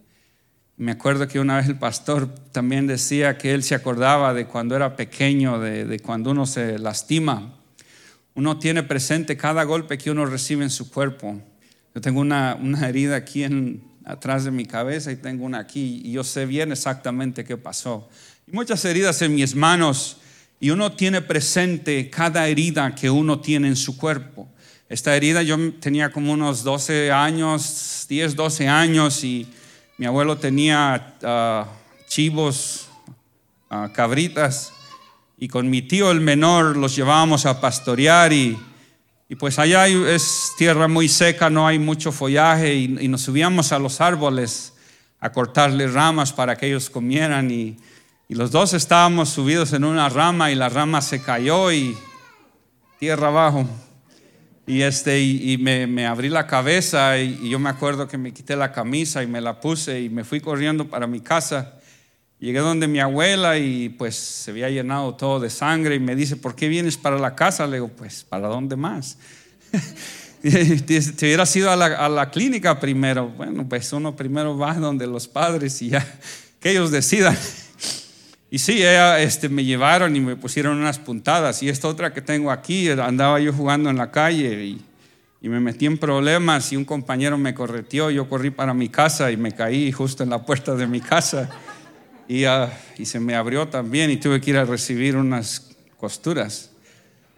Me 0.80 0.94
acuerdo 0.94 1.28
que 1.28 1.42
una 1.42 1.58
vez 1.58 1.68
el 1.68 1.78
pastor 1.78 2.34
también 2.54 2.88
decía 2.88 3.38
que 3.38 3.54
él 3.54 3.64
se 3.64 3.76
acordaba 3.76 4.34
de 4.34 4.46
cuando 4.46 4.78
era 4.78 4.96
pequeño, 4.96 5.60
de, 5.60 6.00
cuando 6.00 6.32
uno 6.32 6.46
se 6.46 6.80
lastima. 6.80 7.54
Uno 8.34 8.60
tiene 8.60 8.84
presente 8.84 9.36
cada 9.36 9.66
golpe 9.66 9.98
que 9.98 10.10
uno 10.10 10.26
recibe 10.26 10.64
en 10.64 10.70
su 10.70 10.90
cuerpo. 10.90 11.38
Yo 11.94 12.00
tengo 12.00 12.22
una, 12.22 12.58
una 12.58 12.88
herida 12.88 13.18
aquí 13.18 13.44
en, 13.44 13.84
atrás 14.06 14.46
de 14.46 14.52
mi 14.52 14.66
cabeza 14.66 15.12
y 15.12 15.18
tengo 15.18 15.44
una 15.44 15.60
aquí 15.60 16.02
y 16.06 16.14
yo 16.14 16.24
sé 16.24 16.46
bien 16.46 16.72
exactamente 16.72 17.44
qué 17.44 17.58
pasó. 17.58 18.08
Y 18.48 18.54
muchas 18.54 18.86
heridas 18.86 19.22
en 19.22 19.36
mis 19.36 19.56
manos 19.56 20.16
y 20.62 20.70
uno 20.70 20.94
tiene 20.94 21.22
presente 21.22 22.10
cada 22.10 22.48
herida 22.48 22.96
que 22.96 23.10
uno 23.10 23.42
tiene 23.42 23.68
en 23.68 23.76
su 23.76 23.98
cuerpo. 23.98 24.48
Esta 24.88 25.14
herida 25.14 25.44
yo 25.44 25.58
tenía 25.74 26.10
como 26.10 26.32
unos 26.32 26.64
12 26.64 27.12
años, 27.12 28.06
10, 28.08 28.38
12 28.38 28.70
años 28.70 29.26
y 29.26 29.46
mi 30.00 30.06
abuelo 30.06 30.38
tenía 30.38 31.18
ah, 31.24 31.66
chivos, 32.08 32.88
ah, 33.70 33.90
cabritas, 33.94 34.72
y 35.38 35.50
con 35.50 35.70
mi 35.70 35.82
tío 35.82 36.10
el 36.10 36.22
menor 36.22 36.78
los 36.78 36.96
llevábamos 36.96 37.46
a 37.46 37.60
pastorear 37.60 38.32
y, 38.32 38.58
pues 39.38 39.60
allá 39.60 39.88
es 39.88 40.54
tierra 40.58 40.88
muy 40.88 41.10
seca, 41.10 41.50
no 41.50 41.68
hay 41.68 41.80
mucho 41.80 42.14
follaje 42.14 42.76
y, 42.76 43.08
nos 43.10 43.24
subíamos 43.24 43.74
a 43.74 43.80
los 43.80 44.00
árboles 44.00 44.74
a 45.20 45.34
cortarles 45.34 45.92
ramas 45.92 46.32
para 46.32 46.56
que 46.56 46.68
ellos 46.68 46.90
comieran 46.90 47.52
y, 47.52 47.78
y 48.30 48.36
los 48.36 48.52
dos 48.52 48.74
estábamos 48.74 49.28
subidos 49.28 49.74
en 49.74 49.84
una 49.84 50.08
rama 50.08 50.50
y 50.50 50.56
la 50.56 50.70
rama 50.70 51.02
se 51.02 51.22
cayó 51.22 51.74
y 51.74 51.98
tierra 53.00 53.28
abajo. 53.28 53.68
Y, 54.70 54.84
este, 54.84 55.20
y, 55.20 55.58
me, 55.58 56.06
abrí 56.06 56.30
la 56.30 56.46
cabeza 56.46 57.18
y, 57.18 57.50
yo 57.50 57.58
me 57.58 57.72
acuerdo 57.72 58.08
que 58.08 58.20
me 58.20 58.32
quité 58.32 58.56
la 58.56 58.72
camisa 58.72 59.24
y 59.24 59.26
me 59.26 59.42
la 59.42 59.60
puse 59.60 60.00
y 60.00 60.10
me 60.10 60.24
fui 60.24 60.42
corriendo 60.42 60.88
para 60.88 61.08
mi 61.08 61.22
casa. 61.22 61.80
Llegué 62.38 62.60
donde 62.60 62.88
mi 62.88 63.00
abuela 63.00 63.58
y 63.58 63.90
pues 63.90 64.16
se 64.16 64.52
había 64.52 64.70
llenado 64.70 65.16
todo 65.16 65.40
de 65.40 65.50
sangre 65.50 65.96
y 65.96 66.00
me 66.00 66.16
dice, 66.16 66.36
¿por 66.36 66.54
qué 66.54 66.68
vienes 66.68 66.98
para 66.98 67.18
la 67.18 67.34
casa? 67.34 67.66
Le 67.66 67.78
digo, 67.78 67.88
pues, 67.88 68.24
¿para 68.24 68.48
dónde 68.48 68.76
más? 68.76 69.18
Te 70.44 71.26
hubiera 71.26 71.46
ido 71.56 71.72
a 71.72 71.76
la, 71.76 71.86
a 71.86 72.08
la, 72.08 72.30
clínica 72.30 72.80
primero. 72.80 73.28
Bueno, 73.28 73.68
pues 73.68 73.92
uno 73.92 74.16
primero 74.16 74.56
va 74.56 74.76
donde 74.76 75.08
los 75.08 75.28
padres 75.28 75.82
y 75.82 75.90
ya 75.90 76.06
que 76.60 76.70
ellos 76.70 76.92
decidan. 76.92 77.36
Y 78.52 78.58
sí, 78.58 78.82
este, 78.82 79.48
me 79.48 79.64
llevaron 79.64 80.16
y 80.16 80.20
me 80.20 80.36
pusieron 80.36 80.78
unas 80.78 80.98
puntadas. 80.98 81.62
Y 81.62 81.70
esta 81.70 81.88
otra 81.88 82.14
que 82.14 82.22
tengo 82.22 82.50
aquí, 82.52 82.90
andaba 82.90 83.40
yo 83.40 83.54
jugando 83.54 83.90
en 83.90 83.98
la 83.98 84.12
calle 84.12 84.66
y, 84.66 84.86
me 85.42 85.60
metí 85.60 85.86
en 85.86 85.98
problemas 85.98 86.74
y 86.74 86.76
un 86.76 86.84
compañero 86.84 87.38
me 87.38 87.54
correteó. 87.54 88.10
Yo 88.10 88.28
corrí 88.28 88.50
para 88.50 88.74
mi 88.74 88.90
casa 88.90 89.32
y 89.32 89.38
me 89.38 89.54
caí 89.54 89.92
justo 89.92 90.24
en 90.24 90.32
la 90.32 90.46
puerta 90.46 90.76
de 90.76 90.88
mi 90.88 91.00
casa. 91.00 91.50
Y, 92.28 92.44
ah, 92.46 92.72
y 92.98 93.06
se 93.06 93.20
me 93.20 93.36
abrió 93.36 93.68
también 93.68 94.12
y 94.12 94.18
tuve 94.18 94.42
que 94.42 94.50
ir 94.50 94.58
a 94.58 94.66
recibir 94.66 95.16
unas 95.16 95.76
costuras. 95.98 96.72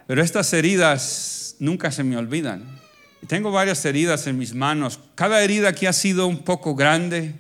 Pero 0.08 0.24
estas 0.24 0.52
heridas 0.54 1.56
nunca 1.60 1.92
se 1.92 2.04
me 2.04 2.18
olvidan. 2.18 2.64
Y 3.22 3.28
tengo 3.28 3.52
varias 3.52 3.86
heridas 3.86 4.26
en 4.28 4.38
mis 4.38 4.56
manos. 4.56 5.00
Cada 5.16 5.44
herida 5.44 5.70
aquí 5.70 5.86
ha 5.86 5.94
sido 5.94 6.26
un 6.26 6.40
poco 6.40 6.76
grande, 6.76 7.36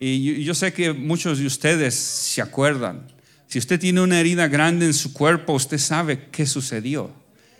y 0.00 0.44
yo, 0.44 0.54
sé 0.54 0.72
que 0.72 0.92
muchos 0.92 1.38
de 1.38 1.46
ustedes 1.46 1.94
se 1.94 2.40
acuerdan. 2.40 3.08
Si 3.48 3.58
usted 3.58 3.80
tiene 3.80 4.00
una 4.00 4.20
herida 4.20 4.46
grande 4.46 4.86
en 4.86 4.94
su 4.94 5.12
cuerpo, 5.12 5.54
usted 5.54 5.78
sabe 5.78 6.28
qué 6.30 6.46
sucedió. 6.46 7.12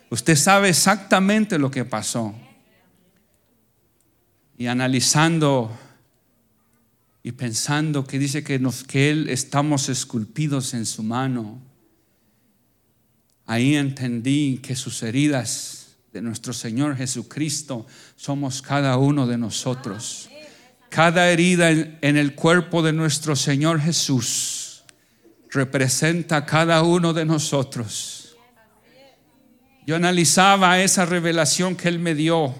Usted 0.09 0.35
sabe 0.35 0.69
exactamente 0.69 1.59
lo 1.59 1.69
que 1.69 1.83
pasó. 1.83 2.33
Y 4.57 4.67
analizando 4.67 5.77
y 7.23 7.33
pensando 7.33 8.05
que 8.05 8.17
dice 8.17 8.43
que, 8.43 8.59
nos, 8.59 8.83
que 8.83 9.09
Él 9.09 9.29
estamos 9.29 9.89
esculpidos 9.89 10.73
en 10.73 10.85
su 10.85 11.03
mano, 11.03 11.61
ahí 13.45 13.75
entendí 13.75 14.59
que 14.63 14.75
sus 14.75 15.03
heridas 15.03 15.97
de 16.13 16.21
nuestro 16.21 16.53
Señor 16.53 16.95
Jesucristo 16.95 17.85
somos 18.15 18.61
cada 18.61 18.97
uno 18.97 19.27
de 19.27 19.37
nosotros. 19.37 20.28
Cada 20.89 21.29
herida 21.29 21.69
en, 21.69 22.17
el 22.17 22.33
cuerpo 22.33 22.81
de 22.81 22.93
nuestro 22.93 23.35
Señor 23.35 23.79
Jesús 23.79 24.83
representa 25.51 26.37
a 26.37 26.45
cada 26.45 26.81
uno 26.81 27.13
de 27.13 27.25
nosotros. 27.25 28.35
Yo 29.85 29.95
analizaba 29.95 30.79
esa 30.81 31.05
revelación 31.05 31.75
que 31.75 31.89
Él 31.89 31.99
me 31.99 32.15
dio 32.15 32.55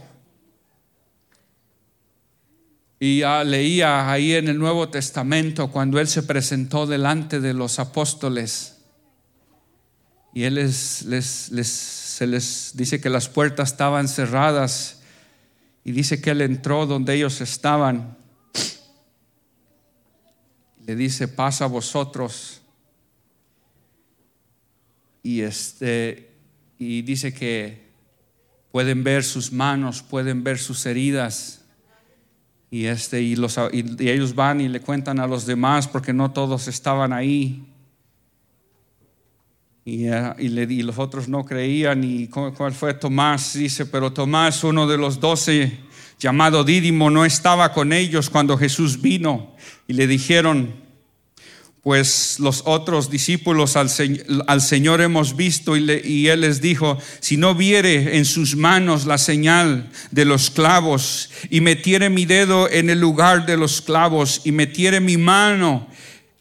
y 2.99 3.21
leía 3.45 4.11
ahí 4.11 4.33
en 4.33 4.47
el 4.47 4.59
Nuevo 4.59 4.89
Testamento 4.89 5.71
cuando 5.71 5.99
Él 5.99 6.07
se 6.07 6.23
presentó 6.23 6.85
delante 6.85 7.39
de 7.39 7.53
los 7.53 7.79
apóstoles 7.79 8.77
y 10.33 10.43
Él 10.43 10.55
les 10.55 11.05
dice 12.75 13.01
que 13.01 13.09
las 13.09 13.27
puertas 13.27 13.71
estaban 13.71 14.07
cerradas 14.07 15.01
y 15.83 15.91
dice 15.91 16.21
que 16.21 16.31
Él 16.31 16.41
entró 16.41 16.85
donde 16.85 17.15
ellos 17.15 17.41
estaban 17.41 18.18
le 20.89 20.95
dice, 20.95 21.27
pasa 21.27 21.65
a 21.65 21.67
vosotros. 21.67 22.63
Y, 25.21 25.41
este, 25.41 26.31
y 26.79 27.03
dice 27.03 27.31
que 27.31 27.91
pueden 28.71 29.03
ver 29.03 29.23
sus 29.23 29.51
manos, 29.51 30.01
pueden 30.01 30.43
ver 30.43 30.57
sus 30.57 30.83
heridas. 30.87 31.63
Y, 32.71 32.85
este, 32.85 33.21
y, 33.21 33.35
los, 33.35 33.59
y, 33.71 34.09
ellos 34.09 34.33
van 34.33 34.61
y 34.61 34.67
le 34.67 34.81
cuentan 34.81 35.19
a 35.19 35.27
los 35.27 35.45
demás 35.45 35.87
porque 35.87 36.11
no 36.11 36.31
todos 36.31 36.67
estaban 36.67 37.13
ahí. 37.13 37.63
Y, 39.85 40.07
eh, 40.07 40.33
y, 40.39 40.59
y 40.59 40.81
los 40.81 40.97
otros 40.97 41.29
no 41.29 41.45
creían. 41.45 42.03
¿Y 42.03 42.29
cuál 42.29 42.73
fue 42.73 42.95
Tomás? 42.95 43.53
Dice, 43.53 43.85
pero 43.85 44.11
Tomás, 44.11 44.63
uno 44.63 44.87
de 44.87 44.97
los 44.97 45.19
doce, 45.19 45.81
llamado 46.19 46.63
Dídimo, 46.63 47.09
no 47.09 47.25
estaba 47.25 47.71
con 47.73 47.93
ellos 47.93 48.29
cuando 48.29 48.57
Jesús 48.57 49.01
vino 49.01 49.55
y 49.87 49.93
le 49.93 50.05
dijeron, 50.05 50.75
pues 51.81 52.39
los 52.39 52.63
otros 52.65 53.09
discípulos 53.09 53.77
al, 53.77 53.89
Señor 53.89 54.99
hemos 54.99 55.37
visto 55.37 55.77
y, 55.77 55.89
y, 56.03 56.27
Él 56.27 56.41
les 56.41 56.61
dijo, 56.61 56.97
si 57.21 57.37
no 57.37 57.55
viere 57.55 58.17
en 58.17 58.25
sus 58.25 58.57
manos 58.57 59.05
la 59.05 59.17
señal 59.17 59.89
de 60.11 60.25
los 60.25 60.49
clavos 60.49 61.29
y 61.49 61.61
metiere 61.61 62.09
mi 62.09 62.25
dedo 62.25 62.69
en 62.69 62.89
el 62.89 62.99
lugar 62.99 63.45
de 63.45 63.55
los 63.55 63.81
clavos 63.81 64.41
y 64.43 64.51
metiere 64.51 64.99
mi 64.99 65.15
mano 65.15 65.87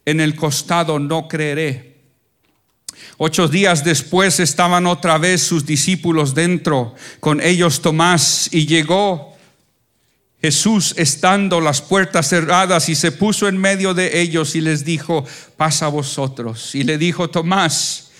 en 0.05 0.19
el 0.19 0.35
costado, 0.35 0.99
no 0.99 1.27
creeré. 1.29 1.89
Ocho 3.17 3.47
días 3.47 3.83
después 3.83 4.39
estaban 4.39 4.85
otra 4.87 5.17
vez 5.17 5.41
sus 5.41 5.65
discípulos 5.65 6.35
dentro, 6.35 6.95
con 7.19 7.41
ellos 7.41 7.81
Tomás, 7.81 8.49
y 8.51 8.65
llegó 8.65 9.28
Jesús 10.41 10.93
estando 10.97 11.59
las 11.59 11.81
puertas 11.81 12.29
cerradas 12.29 12.87
y 12.87 12.95
se 12.95 13.11
puso 13.11 13.47
en 13.49 13.57
medio 13.57 13.93
de 13.93 14.21
ellos 14.21 14.55
y 14.55 14.61
les 14.61 14.85
dijo, 14.85 15.25
pasa 15.57 15.87
a 15.87 15.89
vosotros. 15.89 16.75
Y 16.75 16.83
le 16.83 16.97
dijo, 16.97 17.29
Tomás, 17.29 18.11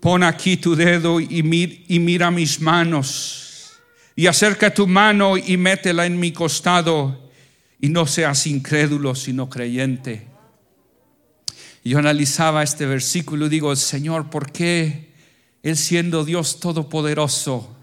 pon 0.00 0.22
aquí 0.22 0.56
tu 0.56 0.74
dedo 0.74 1.20
y, 1.20 1.42
mira 1.42 2.30
mis 2.30 2.60
manos. 2.60 3.72
Y 4.16 4.26
acerca 4.26 4.72
tu 4.72 4.86
mano 4.86 5.36
y 5.36 5.56
métela 5.58 6.06
en 6.06 6.18
mi 6.18 6.32
costado. 6.32 7.30
Y 7.78 7.90
no 7.90 8.06
seas 8.06 8.46
incrédulo, 8.46 9.14
sino 9.14 9.50
creyente. 9.50 10.28
Y 11.82 11.90
yo 11.90 11.98
analizaba 11.98 12.62
este 12.62 12.86
versículo 12.86 13.46
y 13.46 13.50
digo, 13.50 13.76
Señor, 13.76 14.30
¿por 14.30 14.50
qué 14.50 15.12
Él 15.62 15.76
siendo 15.76 16.24
Dios 16.24 16.58
todopoderoso, 16.58 17.76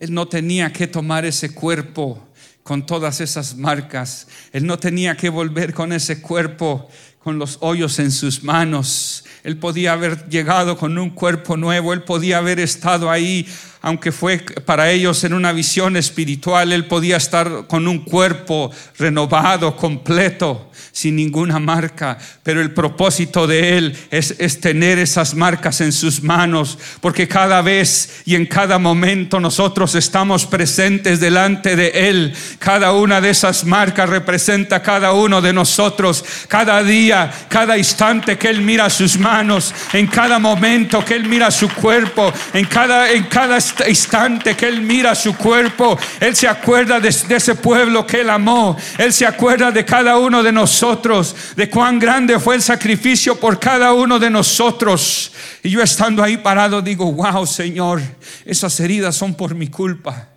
Él 0.00 0.14
no 0.14 0.26
tenía 0.28 0.72
que 0.72 0.86
tomar 0.86 1.26
ese 1.26 1.52
cuerpo? 1.52 2.25
Con 2.66 2.84
todas 2.84 3.20
esas 3.20 3.54
marcas. 3.54 4.26
Él 4.50 4.66
no 4.66 4.76
tenía 4.76 5.16
que 5.16 5.28
volver 5.28 5.72
con 5.72 5.92
ese 5.92 6.20
cuerpo, 6.20 6.88
con 7.20 7.38
los 7.38 7.58
hoyos 7.60 8.00
en 8.00 8.10
sus 8.10 8.42
manos. 8.42 9.24
Él 9.44 9.56
podía 9.56 9.92
haber 9.92 10.28
llegado 10.28 10.76
con 10.76 10.98
un 10.98 11.10
cuerpo 11.10 11.56
nuevo, 11.56 11.92
él 11.92 12.02
podía 12.02 12.38
haber 12.38 12.58
estado 12.58 13.08
ahí, 13.08 13.46
aunque 13.86 14.10
fue 14.10 14.38
para 14.38 14.90
ellos 14.90 15.22
en 15.22 15.32
una 15.32 15.52
visión 15.52 15.96
espiritual, 15.96 16.72
él 16.72 16.86
podía 16.86 17.18
estar 17.18 17.68
con 17.68 17.86
un 17.86 18.00
cuerpo 18.00 18.72
renovado, 18.98 19.76
completo 19.76 20.66
sin 20.96 21.16
ninguna 21.16 21.58
marca, 21.58 22.16
pero 22.42 22.62
el 22.62 22.72
propósito 22.72 23.46
de 23.46 23.76
Él 23.76 23.98
es, 24.10 24.60
tener 24.60 24.98
esas 24.98 25.34
marcas 25.34 25.82
en 25.82 25.92
sus 25.92 26.22
manos, 26.22 26.78
porque 27.02 27.28
cada 27.28 27.60
vez 27.60 28.22
y 28.24 28.34
en 28.34 28.46
cada 28.46 28.78
momento 28.78 29.38
nosotros 29.38 29.94
estamos 29.94 30.46
presentes 30.46 31.20
delante 31.20 31.76
de 31.76 32.08
Él. 32.08 32.34
Cada 32.58 32.92
una 32.92 33.20
de 33.20 33.28
esas 33.28 33.64
marcas 33.64 34.08
representa 34.08 34.82
cada 34.82 35.12
uno 35.12 35.42
de 35.42 35.52
nosotros, 35.52 36.24
cada 36.48 36.82
día, 36.82 37.30
cada 37.50 37.76
instante 37.76 38.38
que 38.38 38.48
Él 38.48 38.62
mira 38.62 38.88
sus 38.88 39.18
manos, 39.18 39.74
en 39.92 40.06
cada 40.06 40.38
momento 40.38 41.04
que 41.04 41.14
Él 41.14 41.28
mira 41.28 41.50
su 41.50 41.68
cuerpo, 41.68 42.32
en 42.54 42.64
cada, 42.64 43.12
en 43.12 43.24
cada 43.24 43.58
instante 43.88 44.56
que 44.56 44.68
Él 44.68 44.80
mira 44.80 45.14
su 45.14 45.36
cuerpo, 45.36 45.98
Él 46.20 46.34
se 46.34 46.48
acuerda 46.48 47.00
de, 47.00 47.14
de 47.28 47.36
ese 47.36 47.54
pueblo 47.54 48.06
que 48.06 48.20
Él 48.20 48.30
amó. 48.30 48.76
Él 48.98 49.12
se 49.12 49.26
acuerda 49.26 49.70
de 49.70 49.84
cada 49.84 50.18
uno 50.18 50.42
de 50.42 50.52
nosotros, 50.52 51.34
de 51.56 51.68
cuán 51.68 51.98
grande 51.98 52.38
fue 52.38 52.56
el 52.56 52.62
sacrificio 52.62 53.38
por 53.38 53.58
cada 53.58 53.92
uno 53.92 54.18
de 54.18 54.30
nosotros. 54.30 55.32
Y 55.62 55.70
yo 55.70 55.82
estando 55.82 56.22
ahí 56.22 56.36
parado 56.36 56.80
digo, 56.80 57.12
wow 57.12 57.46
Señor, 57.46 58.00
esas 58.44 58.78
heridas 58.80 59.16
son 59.16 59.34
por 59.34 59.54
mi 59.54 59.68
culpa. 59.68 60.28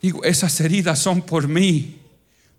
Digo, 0.00 0.22
esas 0.24 0.60
heridas 0.60 0.98
son 0.98 1.22
por 1.22 1.48
mí. 1.48 2.05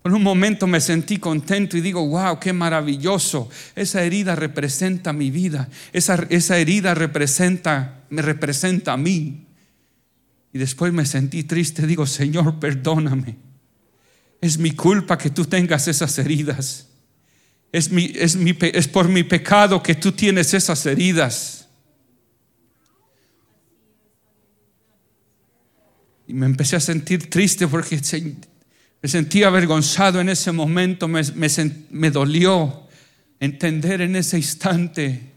Por 0.08 0.14
un 0.14 0.24
momento 0.24 0.68
me 0.68 0.80
sentí 0.80 1.18
contento 1.18 1.76
y 1.76 1.82
digo, 1.82 2.08
wow, 2.08 2.40
qué 2.40 2.54
maravilloso. 2.54 3.50
Esa 3.76 4.04
herida 4.04 4.38
representa 4.38 5.12
mi 5.12 5.32
vida. 5.32 5.68
Esa, 5.92 6.26
esa 6.30 6.58
herida 6.58 6.96
representa, 6.96 8.06
me 8.10 8.22
representa 8.22 8.94
a 8.94 8.98
mí. 8.98 9.48
Y 10.54 10.60
después 10.60 10.94
me 10.94 11.06
sentí 11.06 11.44
triste. 11.44 11.86
Digo, 11.86 12.08
Señor, 12.08 12.58
perdóname. 12.58 13.36
Es 14.40 14.58
mi 14.58 14.72
culpa 14.72 15.18
que 15.18 15.30
tú 15.30 15.44
tengas 15.44 15.90
esas 15.90 16.18
heridas. 16.20 16.88
Es, 17.74 17.92
mi, 17.92 18.14
es, 18.16 18.38
mi, 18.38 18.58
es 18.62 18.88
por 18.88 19.10
mi 19.10 19.24
pecado 19.24 19.84
que 19.84 19.96
tú 19.96 20.14
tienes 20.14 20.54
esas 20.54 20.86
heridas. 20.86 21.68
Y 26.28 26.34
me 26.34 26.46
empecé 26.46 26.78
a 26.78 26.80
sentir 26.80 27.30
triste 27.30 27.68
porque 27.68 28.00
me 29.02 29.10
sentí 29.10 29.44
avergonzado 29.44 30.20
en 30.20 30.30
ese 30.30 30.52
momento, 30.52 31.08
me, 31.08 32.12
dolió 32.12 32.88
entender 33.40 34.02
en 34.02 34.16
ese 34.16 34.38
instante. 34.38 35.34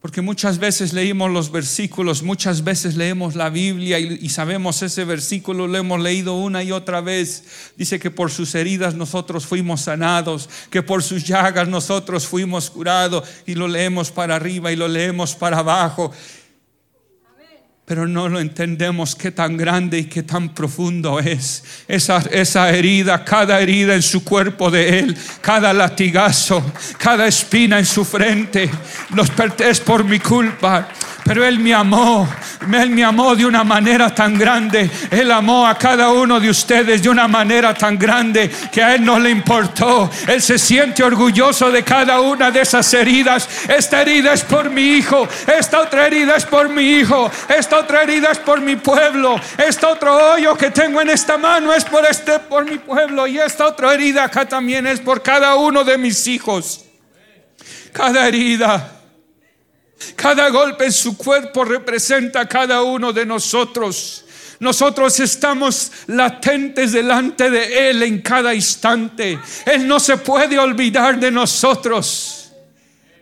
Porque 0.00 0.22
muchas 0.22 0.58
veces 0.58 0.94
leímos 0.94 1.30
los 1.30 1.52
versículos, 1.52 2.22
muchas 2.22 2.64
veces 2.64 2.96
leemos 2.96 3.34
la 3.34 3.50
Biblia 3.50 3.98
y, 3.98 4.18
y, 4.22 4.30
sabemos 4.30 4.80
ese 4.82 5.04
versículo, 5.04 5.66
lo 5.66 5.76
hemos 5.76 6.00
leído 6.00 6.36
una 6.38 6.62
y 6.62 6.72
otra 6.72 7.02
vez. 7.02 7.44
Dice 7.76 7.98
que 7.98 8.10
por 8.10 8.30
sus 8.30 8.54
heridas 8.54 8.94
nosotros 8.94 9.44
fuimos 9.44 9.82
sanados, 9.82 10.48
que 10.70 10.82
por 10.82 11.02
sus 11.02 11.26
llagas 11.26 11.68
nosotros 11.68 12.26
fuimos 12.26 12.70
curados 12.70 13.28
y 13.46 13.56
lo 13.56 13.68
leemos 13.68 14.10
para 14.10 14.36
arriba 14.36 14.72
y 14.72 14.76
lo 14.76 14.88
leemos 14.88 15.34
para 15.34 15.58
abajo 15.58 16.12
pero 17.90 18.06
no 18.06 18.28
lo 18.28 18.38
entendemos 18.38 19.16
qué 19.16 19.32
tan 19.32 19.56
grande 19.56 19.98
y 19.98 20.04
qué 20.04 20.22
tan 20.22 20.50
profundo 20.50 21.18
es. 21.18 21.64
Esa, 21.88 22.18
esa 22.30 22.70
herida, 22.70 23.24
cada 23.24 23.60
herida 23.60 23.96
en 23.96 24.02
su 24.02 24.22
cuerpo 24.22 24.70
de 24.70 25.00
Él, 25.00 25.16
cada 25.40 25.72
latigazo, 25.72 26.62
cada 26.98 27.26
espina 27.26 27.80
en 27.80 27.84
su 27.84 28.04
frente, 28.04 28.70
nos 29.12 29.32
es 29.58 29.80
por 29.80 30.04
mi 30.04 30.20
culpa. 30.20 30.88
Pero 31.30 31.46
Él 31.46 31.60
me 31.60 31.72
amó, 31.72 32.28
Él 32.72 32.90
me 32.90 33.04
amó 33.04 33.36
de 33.36 33.46
una 33.46 33.62
manera 33.62 34.12
tan 34.12 34.36
grande. 34.36 34.90
Él 35.12 35.30
amó 35.30 35.64
a 35.64 35.78
cada 35.78 36.10
uno 36.10 36.40
de 36.40 36.50
ustedes 36.50 37.04
de 37.04 37.08
una 37.08 37.28
manera 37.28 37.72
tan 37.72 37.96
grande 37.96 38.50
que 38.72 38.82
a 38.82 38.96
Él 38.96 39.04
no 39.04 39.16
le 39.16 39.30
importó. 39.30 40.10
Él 40.26 40.42
se 40.42 40.58
siente 40.58 41.04
orgulloso 41.04 41.70
de 41.70 41.84
cada 41.84 42.18
una 42.18 42.50
de 42.50 42.62
esas 42.62 42.92
heridas. 42.94 43.48
Esta 43.68 44.02
herida 44.02 44.32
es 44.32 44.42
por 44.42 44.70
mi 44.70 44.82
hijo, 44.82 45.28
esta 45.56 45.82
otra 45.82 46.08
herida 46.08 46.34
es 46.34 46.44
por 46.44 46.68
mi 46.68 46.82
hijo, 46.82 47.30
esta 47.48 47.78
otra 47.78 48.02
herida 48.02 48.30
es 48.32 48.38
por 48.38 48.60
mi 48.60 48.74
pueblo, 48.74 49.40
este 49.56 49.86
otro 49.86 50.32
hoyo 50.32 50.56
que 50.56 50.72
tengo 50.72 51.00
en 51.00 51.10
esta 51.10 51.38
mano 51.38 51.72
es 51.72 51.84
por 51.84 52.04
este, 52.06 52.40
por 52.40 52.68
mi 52.68 52.78
pueblo 52.78 53.28
y 53.28 53.38
esta 53.38 53.68
otra 53.68 53.94
herida 53.94 54.24
acá 54.24 54.46
también 54.46 54.84
es 54.84 54.98
por 54.98 55.22
cada 55.22 55.54
uno 55.54 55.84
de 55.84 55.96
mis 55.96 56.26
hijos. 56.26 56.86
Cada 57.92 58.26
herida 58.26 58.99
cada 60.16 60.48
golpe 60.50 60.86
en 60.86 60.92
su 60.92 61.16
cuerpo 61.16 61.64
representa 61.64 62.40
a 62.40 62.48
cada 62.48 62.82
uno 62.82 63.12
de 63.12 63.26
nosotros. 63.26 64.24
Nosotros 64.58 65.18
estamos 65.20 65.90
latentes 66.06 66.92
delante 66.92 67.50
de 67.50 67.90
Él 67.90 68.02
en 68.02 68.20
cada 68.20 68.54
instante. 68.54 69.38
Él 69.64 69.88
no 69.88 69.98
se 69.98 70.18
puede 70.18 70.58
olvidar 70.58 71.18
de 71.18 71.30
nosotros. 71.30 72.52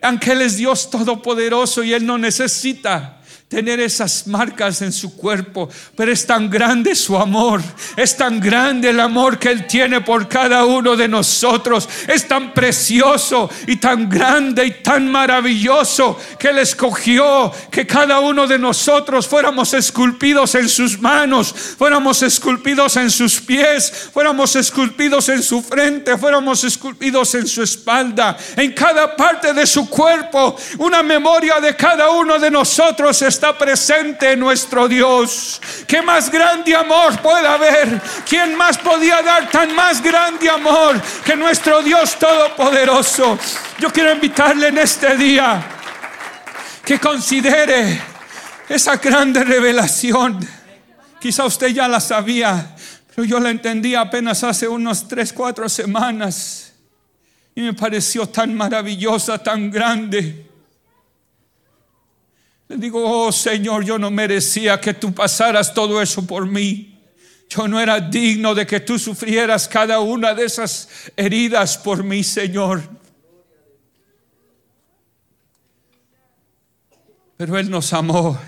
Aunque 0.01 0.31
Él 0.31 0.41
es 0.41 0.57
Dios 0.57 0.89
todopoderoso 0.89 1.83
y 1.83 1.93
Él 1.93 2.05
no 2.05 2.17
necesita 2.17 3.18
tener 3.49 3.79
esas 3.79 4.27
marcas 4.27 4.83
en 4.83 4.93
su 4.93 5.17
cuerpo, 5.17 5.69
pero 5.95 6.11
es 6.11 6.23
tan 6.27 6.51
grande 6.51 6.93
su 6.93 7.17
amor, 7.17 7.63
es 7.97 8.15
tan 8.15 8.39
grande 8.39 8.91
el 8.91 8.99
amor 8.99 9.39
que 9.39 9.49
Él 9.49 9.65
tiene 9.65 10.01
por 10.01 10.29
cada 10.29 10.65
uno 10.65 10.95
de 10.95 11.07
nosotros, 11.07 11.89
es 12.07 12.27
tan 12.27 12.53
precioso 12.53 13.49
y 13.65 13.77
tan 13.77 14.07
grande 14.07 14.67
y 14.67 14.71
tan 14.83 15.11
maravilloso 15.11 16.19
que 16.37 16.49
Él 16.49 16.59
escogió 16.59 17.51
que 17.71 17.87
cada 17.87 18.19
uno 18.19 18.45
de 18.45 18.59
nosotros 18.59 19.27
fuéramos 19.27 19.73
esculpidos 19.73 20.53
en 20.53 20.69
sus 20.69 20.99
manos, 20.99 21.51
fuéramos 21.51 22.21
esculpidos 22.21 22.97
en 22.97 23.09
sus 23.09 23.41
pies, 23.41 24.09
fuéramos 24.13 24.55
esculpidos 24.55 25.27
en 25.27 25.41
su 25.41 25.63
frente, 25.63 26.19
fuéramos 26.19 26.63
esculpidos 26.63 27.33
en 27.33 27.47
su 27.47 27.63
espalda, 27.63 28.37
en 28.55 28.73
cada 28.73 29.15
parte 29.15 29.55
de 29.55 29.65
su 29.65 29.89
cuerpo, 29.89 30.55
una 30.77 31.01
memoria 31.01 31.59
de 31.59 31.75
cada 31.75 32.11
uno 32.11 32.37
de 32.37 32.51
nosotros 32.51 33.19
está 33.39 33.57
presente 33.57 34.35
nuestro 34.35 34.89
Dios. 34.89 35.61
¿Qué 35.87 36.01
más 36.01 36.29
grande 36.29 36.75
amor 36.75 37.21
puede 37.21 37.47
haber? 37.47 38.01
¿Quién 38.27 38.53
más 38.53 38.77
podía 38.77 39.21
dar 39.21 39.49
tan 39.49 39.73
más 39.73 40.03
grande 40.03 40.49
amor 40.49 41.01
que 41.23 41.37
nuestro 41.37 41.81
Dios 41.81 42.19
Todopoderoso? 42.19 43.39
Yo 43.79 43.89
quiero 43.93 44.11
invitarle 44.11 44.67
en 44.67 44.79
este 44.79 45.15
día 45.15 45.65
que 46.83 46.99
considere 46.99 48.01
esa 48.67 48.97
grande 48.97 49.41
revelación. 49.45 50.45
Quizá 51.21 51.45
usted 51.45 51.69
ya 51.69 51.87
la 51.87 52.01
sabía, 52.01 52.75
pero 53.15 53.23
yo 53.23 53.39
la 53.39 53.51
entendí 53.51 53.95
apenas 53.95 54.43
hace 54.43 54.67
unos 54.67 55.07
tres, 55.07 55.31
cuatro 55.31 55.69
semanas. 55.69 56.73
Y 57.55 57.61
me 57.61 57.73
pareció 57.73 58.27
tan 58.27 58.53
maravillosa, 58.53 59.41
tan 59.41 59.71
grande. 59.71 60.48
Le 62.69 62.77
digo, 62.77 63.03
oh 63.03 63.31
Señor, 63.31 63.83
yo 63.83 63.97
no 63.97 64.11
merecía 64.11 64.79
que 64.79 64.93
tú 64.93 65.11
pasaras 65.11 65.73
todo 65.73 65.99
eso 66.01 66.25
por 66.25 66.45
mí. 66.45 66.99
Yo 67.49 67.67
no 67.67 67.79
era 67.79 67.99
digno 67.99 68.53
de 68.53 68.67
que 68.67 68.79
tú 68.79 68.99
sufrieras 68.99 69.67
cada 69.67 69.99
una 70.01 70.35
de 70.35 70.45
esas 70.45 70.87
heridas 71.17 71.79
por 71.79 72.03
mí, 72.03 72.23
Señor. 72.23 72.83
Pero 77.37 77.57
Él 77.57 77.71
nos 77.71 77.91
amó. 77.91 78.39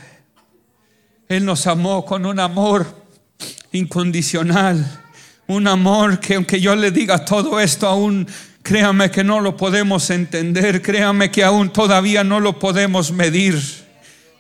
Él 1.28 1.44
nos 1.44 1.66
amó 1.66 2.06
con 2.06 2.28
un 2.28 2.40
amor 2.40 2.86
incondicional. 3.72 5.02
Un 5.48 5.68
amor 5.68 6.20
que 6.20 6.36
aunque 6.36 6.62
yo 6.62 6.76
le 6.76 6.92
diga 6.92 7.26
todo 7.26 7.60
esto 7.60 7.88
aún, 7.88 8.28
créame 8.62 9.10
que 9.10 9.24
no 9.24 9.42
lo 9.42 9.58
podemos 9.58 10.12
entender. 10.12 10.80
Créame 10.84 11.32
que 11.32 11.44
aún 11.44 11.74
todavía 11.74 12.24
no 12.24 12.40
lo 12.40 12.60
podemos 12.60 13.12
medir. 13.12 13.81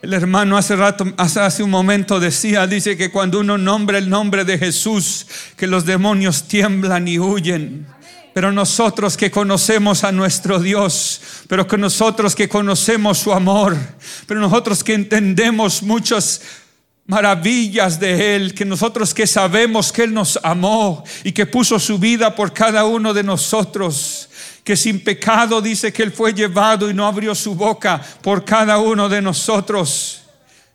El 0.02 0.14
hermano 0.16 0.58
hace 0.58 0.76
rato, 0.76 1.06
hace 1.18 1.62
un 1.62 1.70
momento 1.70 2.20
decía, 2.20 2.66
dice 2.66 2.98
que 2.98 3.12
cuando 3.12 3.40
uno 3.40 3.60
nombra 3.60 4.00
el 4.00 4.10
nombre 4.10 4.44
de 4.44 4.58
Jesús, 4.58 5.28
que 5.56 5.68
los 5.68 5.86
demonios 5.86 6.48
tiemblan 6.48 7.08
y 7.08 7.20
huyen. 7.20 7.86
Pero 8.34 8.52
nosotros 8.52 9.16
que 9.16 9.30
conocemos 9.30 10.04
a 10.04 10.12
nuestro 10.12 10.60
Dios, 10.60 11.22
pero 11.48 11.68
que 11.68 11.78
nosotros 11.78 12.36
que 12.36 12.50
conocemos 12.50 13.20
su 13.20 13.32
amor, 13.32 13.78
pero 14.26 14.40
nosotros 14.40 14.84
que 14.84 14.96
entendemos 14.96 15.84
muchas 15.84 16.42
maravillas 17.06 18.00
de 18.00 18.36
Él, 18.36 18.56
que 18.56 18.66
nosotros 18.66 19.14
que 19.14 19.28
sabemos 19.28 19.92
que 19.92 20.04
Él 20.04 20.16
nos 20.16 20.40
amó 20.42 21.04
y 21.24 21.32
que 21.32 21.46
puso 21.46 21.78
su 21.78 22.00
vida 22.00 22.34
por 22.34 22.54
cada 22.54 22.86
uno 22.86 23.14
de 23.14 23.22
nosotros, 23.22 24.30
que 24.72 24.78
sin 24.78 25.02
pecado 25.02 25.62
dice 25.62 25.92
que 25.92 26.02
Él 26.02 26.14
fue 26.14 26.34
llevado 26.34 26.90
y 26.90 26.94
no 26.94 27.06
abrió 27.06 27.36
su 27.36 27.56
boca 27.56 28.02
por 28.22 28.46
cada 28.46 28.78
uno 28.78 29.10
de 29.10 29.22
nosotros. 29.22 30.22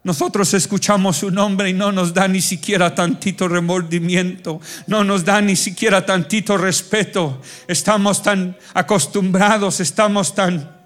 Nosotros 0.04 0.52
escuchamos 0.52 1.16
su 1.16 1.30
nombre 1.30 1.70
y 1.70 1.72
no 1.72 1.90
nos 1.90 2.12
da 2.12 2.28
ni 2.28 2.42
siquiera 2.42 2.94
tantito 2.94 3.48
remordimiento, 3.48 4.60
no 4.86 5.02
nos 5.02 5.24
da 5.24 5.40
ni 5.40 5.56
siquiera 5.56 6.04
tantito 6.04 6.58
respeto. 6.58 7.40
Estamos 7.66 8.22
tan 8.22 8.54
acostumbrados, 8.74 9.80
estamos 9.80 10.34
tan 10.34 10.76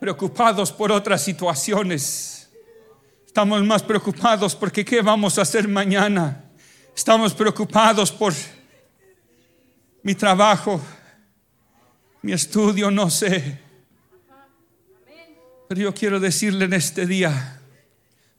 preocupados 0.00 0.72
por 0.72 0.90
otras 0.90 1.22
situaciones. 1.22 2.50
Estamos 3.24 3.62
más 3.62 3.84
preocupados 3.84 4.56
porque 4.56 4.84
qué 4.84 5.00
vamos 5.00 5.38
a 5.38 5.42
hacer 5.42 5.68
mañana. 5.68 6.42
Estamos 6.96 7.32
preocupados 7.32 8.10
por 8.10 8.34
mi 10.06 10.14
trabajo, 10.14 10.80
mi 12.22 12.32
estudio, 12.32 12.92
no 12.92 13.10
sé. 13.10 13.58
Pero 15.68 15.80
yo 15.80 15.92
quiero 15.92 16.20
decirle 16.20 16.66
en 16.66 16.74
este 16.74 17.06
día, 17.06 17.60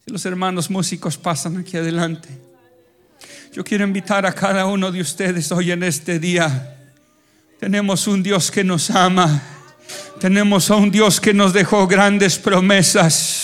si 0.06 0.10
los 0.10 0.26
hermanos 0.26 0.70
músicos 0.70 1.18
pasan 1.18 1.58
aquí 1.58 1.76
adelante, 1.76 2.30
yo 3.52 3.66
quiero 3.66 3.84
invitar 3.84 4.26
a 4.26 4.32
cada 4.32 4.66
uno 4.66 4.94
de 4.94 5.02
ustedes 5.02 5.52
hoy 5.52 5.72
en 5.72 5.84
este 5.84 6.20
día. 6.20 6.90
Tenemos 7.60 8.08
un 8.08 8.24
Dios 8.24 8.50
que 8.50 8.64
nos 8.64 8.90
ama 8.90 9.42
Tenemos 10.22 10.72
a 10.72 10.78
un 10.78 10.90
Dios 10.90 11.20
que 11.20 11.34
nos 11.34 11.52
dejó 11.52 11.86
grandes 11.86 12.40
promesas. 12.40 13.37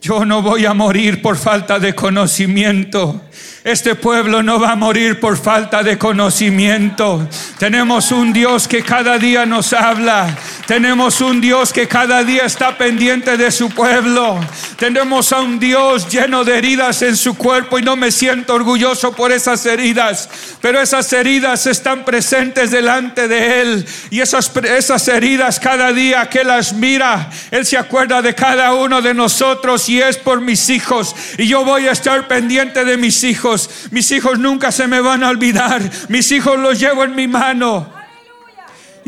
Yo 0.00 0.24
no 0.24 0.40
voy 0.40 0.64
a 0.64 0.72
morir 0.72 1.20
por 1.20 1.36
falta 1.36 1.78
de 1.78 1.94
conocimiento. 1.94 3.20
Este 3.64 3.94
pueblo 3.94 4.42
no 4.42 4.58
va 4.58 4.72
a 4.72 4.76
morir 4.76 5.20
por 5.20 5.36
falta 5.36 5.82
de 5.82 5.98
conocimiento. 5.98 7.28
Tenemos 7.58 8.10
un 8.10 8.32
Dios 8.32 8.66
que 8.66 8.82
cada 8.82 9.18
día 9.18 9.44
nos 9.44 9.74
habla. 9.74 10.34
Tenemos 10.66 11.20
un 11.20 11.42
Dios 11.42 11.70
que 11.70 11.86
cada 11.86 12.24
día 12.24 12.44
está 12.46 12.78
pendiente 12.78 13.36
de 13.36 13.50
su 13.50 13.68
pueblo. 13.68 14.40
Tenemos 14.80 15.30
a 15.34 15.42
un 15.42 15.58
Dios 15.58 16.08
lleno 16.08 16.42
de 16.42 16.56
heridas 16.56 17.02
en 17.02 17.14
su 17.14 17.36
cuerpo 17.36 17.78
y 17.78 17.82
no 17.82 17.96
me 17.96 18.10
siento 18.10 18.54
orgulloso 18.54 19.12
por 19.12 19.30
esas 19.30 19.66
heridas. 19.66 20.26
Pero 20.62 20.80
esas 20.80 21.12
heridas 21.12 21.66
están 21.66 22.02
presentes 22.02 22.70
delante 22.70 23.28
de 23.28 23.60
Él. 23.60 23.86
Y 24.08 24.20
esas, 24.20 24.50
esas 24.56 25.06
heridas 25.08 25.60
cada 25.60 25.92
día 25.92 26.30
que 26.30 26.44
las 26.44 26.72
mira, 26.72 27.28
Él 27.50 27.66
se 27.66 27.76
acuerda 27.76 28.22
de 28.22 28.34
cada 28.34 28.72
uno 28.72 29.02
de 29.02 29.12
nosotros 29.12 29.86
y 29.90 30.00
es 30.00 30.16
por 30.16 30.40
mis 30.40 30.70
hijos. 30.70 31.14
Y 31.36 31.46
yo 31.46 31.62
voy 31.62 31.86
a 31.86 31.92
estar 31.92 32.26
pendiente 32.26 32.82
de 32.86 32.96
mis 32.96 33.22
hijos. 33.22 33.68
Mis 33.90 34.10
hijos 34.12 34.38
nunca 34.38 34.72
se 34.72 34.86
me 34.86 35.02
van 35.02 35.22
a 35.22 35.28
olvidar. 35.28 35.82
Mis 36.08 36.32
hijos 36.32 36.58
los 36.58 36.80
llevo 36.80 37.04
en 37.04 37.14
mi 37.14 37.28
mano. 37.28 37.99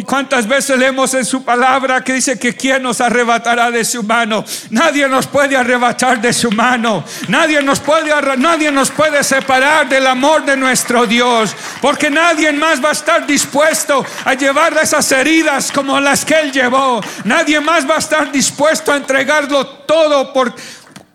¿Y 0.03 0.05
cuántas 0.05 0.49
veces 0.49 0.77
leemos 0.77 1.15
en 1.15 1.25
su 1.25 1.45
palabra 1.45 2.03
que 2.03 2.15
dice 2.15 2.37
que 2.37 2.57
quién 2.57 2.83
nos 2.83 3.01
arrebatará 3.01 3.71
de 3.71 3.85
su 3.85 4.03
mano? 4.03 4.45
Nadie 4.71 5.07
nos 5.07 5.29
puede 5.29 5.57
arrebatar 5.57 6.21
de 6.21 6.33
su 6.33 6.51
mano. 6.51 7.05
Nadie 7.29 7.63
nos 7.63 7.79
puede 7.79 8.11
nadie 8.37 8.73
nos 8.73 8.91
puede 8.91 9.23
separar 9.23 9.89
del 9.89 10.05
amor 10.09 10.45
de 10.45 10.57
nuestro 10.57 11.07
Dios, 11.07 11.55
porque 11.81 12.11
nadie 12.11 12.51
más 12.51 12.85
va 12.85 12.89
a 12.89 12.93
estar 12.95 13.25
dispuesto 13.25 14.05
a 14.25 14.35
llevar 14.35 14.77
esas 14.77 15.13
heridas 15.13 15.71
como 15.71 16.01
las 16.01 16.25
que 16.25 16.35
él 16.35 16.51
llevó. 16.51 17.01
Nadie 17.23 17.61
más 17.61 17.89
va 17.89 17.95
a 17.95 17.99
estar 17.99 18.33
dispuesto 18.33 18.91
a 18.91 18.97
entregarlo 18.97 19.65
todo 19.65 20.33
por 20.33 20.53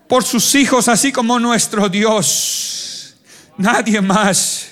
por 0.08 0.24
sus 0.24 0.54
hijos 0.54 0.88
así 0.88 1.12
como 1.12 1.38
nuestro 1.38 1.90
Dios. 1.90 3.16
Nadie 3.58 4.00
más, 4.00 4.70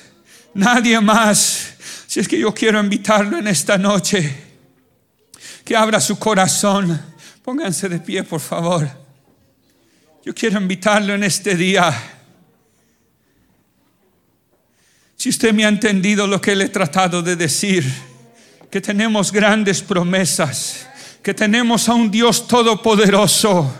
nadie 0.54 1.02
más. 1.02 1.76
Si 2.16 2.20
es 2.20 2.28
que 2.28 2.38
yo 2.38 2.54
quiero 2.54 2.80
invitarlo 2.80 3.36
en 3.36 3.46
esta 3.46 3.76
noche, 3.76 4.34
que 5.62 5.76
abra 5.76 6.00
su 6.00 6.18
corazón. 6.18 6.98
Pónganse 7.42 7.90
de 7.90 8.00
pie, 8.00 8.22
por 8.22 8.40
favor. 8.40 8.88
Yo 10.24 10.34
quiero 10.34 10.58
invitarlo 10.58 11.12
en 11.12 11.24
este 11.24 11.54
día. 11.54 11.92
Si 15.14 15.28
usted 15.28 15.52
me 15.52 15.66
ha 15.66 15.68
entendido 15.68 16.26
lo 16.26 16.40
que 16.40 16.56
le 16.56 16.64
he 16.64 16.68
tratado 16.70 17.20
de 17.20 17.36
decir, 17.36 17.84
que 18.70 18.80
tenemos 18.80 19.30
grandes 19.30 19.82
promesas, 19.82 20.88
que 21.22 21.34
tenemos 21.34 21.86
a 21.86 21.92
un 21.92 22.10
Dios 22.10 22.48
todopoderoso 22.48 23.70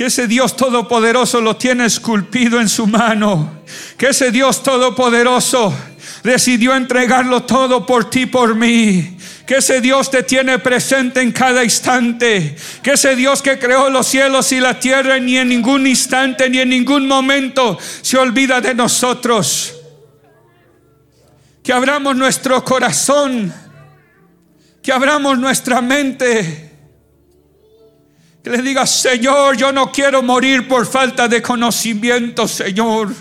que 0.00 0.06
ese 0.06 0.26
Dios 0.26 0.56
todopoderoso 0.56 1.42
lo 1.42 1.56
tiene 1.56 1.84
esculpido 1.84 2.58
en 2.58 2.70
su 2.70 2.86
mano, 2.86 3.60
que 3.98 4.08
ese 4.08 4.30
Dios 4.30 4.62
todopoderoso 4.62 5.74
decidió 6.22 6.74
entregarlo 6.74 7.42
todo 7.44 7.86
por 7.86 8.10
ti, 8.10 8.26
por 8.26 8.54
mí. 8.54 9.16
Que 9.46 9.56
ese 9.56 9.80
Dios 9.80 10.10
te 10.10 10.22
tiene 10.22 10.58
presente 10.58 11.20
en 11.20 11.32
cada 11.32 11.64
instante. 11.64 12.56
Que 12.82 12.92
ese 12.92 13.16
Dios 13.16 13.42
que 13.42 13.58
creó 13.58 13.90
los 13.90 14.06
cielos 14.06 14.52
y 14.52 14.60
la 14.60 14.78
tierra 14.78 15.18
ni 15.18 15.36
en 15.36 15.48
ningún 15.48 15.86
instante 15.86 16.48
ni 16.48 16.58
en 16.58 16.68
ningún 16.68 17.06
momento 17.08 17.78
se 18.02 18.16
olvida 18.16 18.60
de 18.60 18.74
nosotros. 18.74 19.74
Que 21.62 21.72
abramos 21.72 22.16
nuestro 22.16 22.64
corazón. 22.64 23.52
Que 24.82 24.92
abramos 24.92 25.38
nuestra 25.38 25.80
mente 25.80 26.70
que 28.42 28.50
le 28.50 28.62
diga, 28.62 28.86
Señor, 28.86 29.56
yo 29.56 29.70
no 29.70 29.92
quiero 29.92 30.22
morir 30.22 30.66
por 30.66 30.86
falta 30.86 31.28
de 31.28 31.42
conocimiento, 31.42 32.48
Señor. 32.48 33.14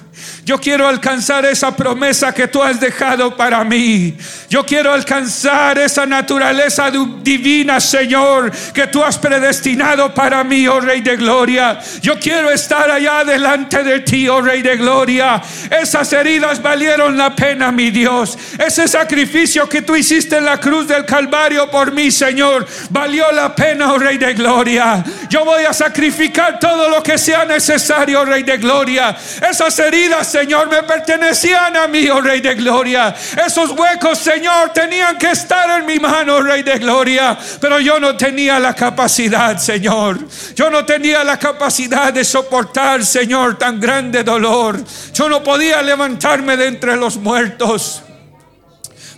Yo 0.44 0.60
quiero 0.60 0.88
alcanzar 0.88 1.46
esa 1.46 1.76
promesa 1.76 2.34
que 2.34 2.48
tú 2.48 2.64
has 2.64 2.80
dejado 2.80 3.38
para 3.38 3.64
mí. 3.64 4.18
Yo 4.50 4.66
quiero 4.66 4.92
alcanzar 4.92 5.78
esa 5.78 6.08
naturaleza 6.08 6.90
divina, 7.22 7.80
Señor, 7.80 8.52
que 8.74 8.88
tú 8.88 9.04
has 9.04 9.18
predestinado 9.18 10.12
para 10.12 10.44
mí, 10.44 10.68
oh 10.68 10.80
Rey 10.80 11.02
de 11.02 11.18
Gloria. 11.18 11.80
Yo 12.02 12.18
quiero 12.20 12.50
estar 12.50 12.90
allá 12.90 13.24
delante 13.24 13.84
de 13.84 14.00
ti, 14.00 14.28
oh 14.28 14.42
Rey 14.42 14.64
de 14.64 14.78
Gloria. 14.78 15.40
Esas 15.70 16.12
heridas 16.14 16.62
valieron 16.62 17.16
la 17.16 17.36
pena, 17.36 17.72
mi 17.72 17.92
Dios. 17.92 18.36
Ese 18.58 18.88
sacrificio 18.88 19.70
que 19.70 19.84
tú 19.84 19.96
hiciste 19.96 20.38
en 20.38 20.46
la 20.46 20.60
cruz 20.60 20.88
del 20.88 21.06
Calvario 21.06 21.70
por 21.70 21.92
mí, 21.92 22.10
Señor, 22.10 22.66
valió 22.90 23.32
la 23.32 23.54
pena, 23.54 23.94
oh 23.94 24.00
Rey 24.00 24.18
de 24.18 24.34
Gloria. 24.34 25.04
Yo 25.30 25.46
voy 25.46 25.66
a 25.66 25.74
sacrificar 25.74 26.58
todo 26.58 26.90
lo 26.90 27.04
que 27.04 27.20
sea 27.20 27.46
necesario, 27.46 28.22
oh 28.22 28.26
Rey 28.26 28.42
de 28.42 28.58
Gloria. 28.58 29.16
Esas 29.48 29.78
heridas 29.78 30.09
Señor, 30.24 30.70
me 30.70 30.84
pertenecían 30.84 31.76
a 31.78 31.88
mí, 31.88 32.10
oh 32.10 32.22
Rey 32.22 32.42
de 32.42 32.56
Gloria. 32.56 33.16
Esos 33.46 33.72
huecos, 33.72 34.18
Señor, 34.20 34.72
tenían 34.74 35.18
que 35.18 35.32
estar 35.32 35.80
en 35.80 35.86
mi 35.86 36.00
mano, 36.00 36.38
oh 36.38 36.42
Rey 36.42 36.64
de 36.64 36.78
Gloria. 36.80 37.38
Pero 37.62 37.80
yo 37.80 38.00
no 38.00 38.18
tenía 38.18 38.60
la 38.60 38.74
capacidad, 38.74 39.58
Señor. 39.58 40.20
Yo 40.56 40.70
no 40.70 40.86
tenía 40.86 41.24
la 41.24 41.38
capacidad 41.38 42.12
de 42.12 42.24
soportar, 42.24 43.06
Señor, 43.06 43.58
tan 43.58 43.80
grande 43.80 44.24
dolor. 44.24 44.84
Yo 45.14 45.30
no 45.30 45.44
podía 45.44 45.82
levantarme 45.82 46.58
de 46.58 46.68
entre 46.68 46.96
los 46.96 47.18
muertos. 47.18 48.04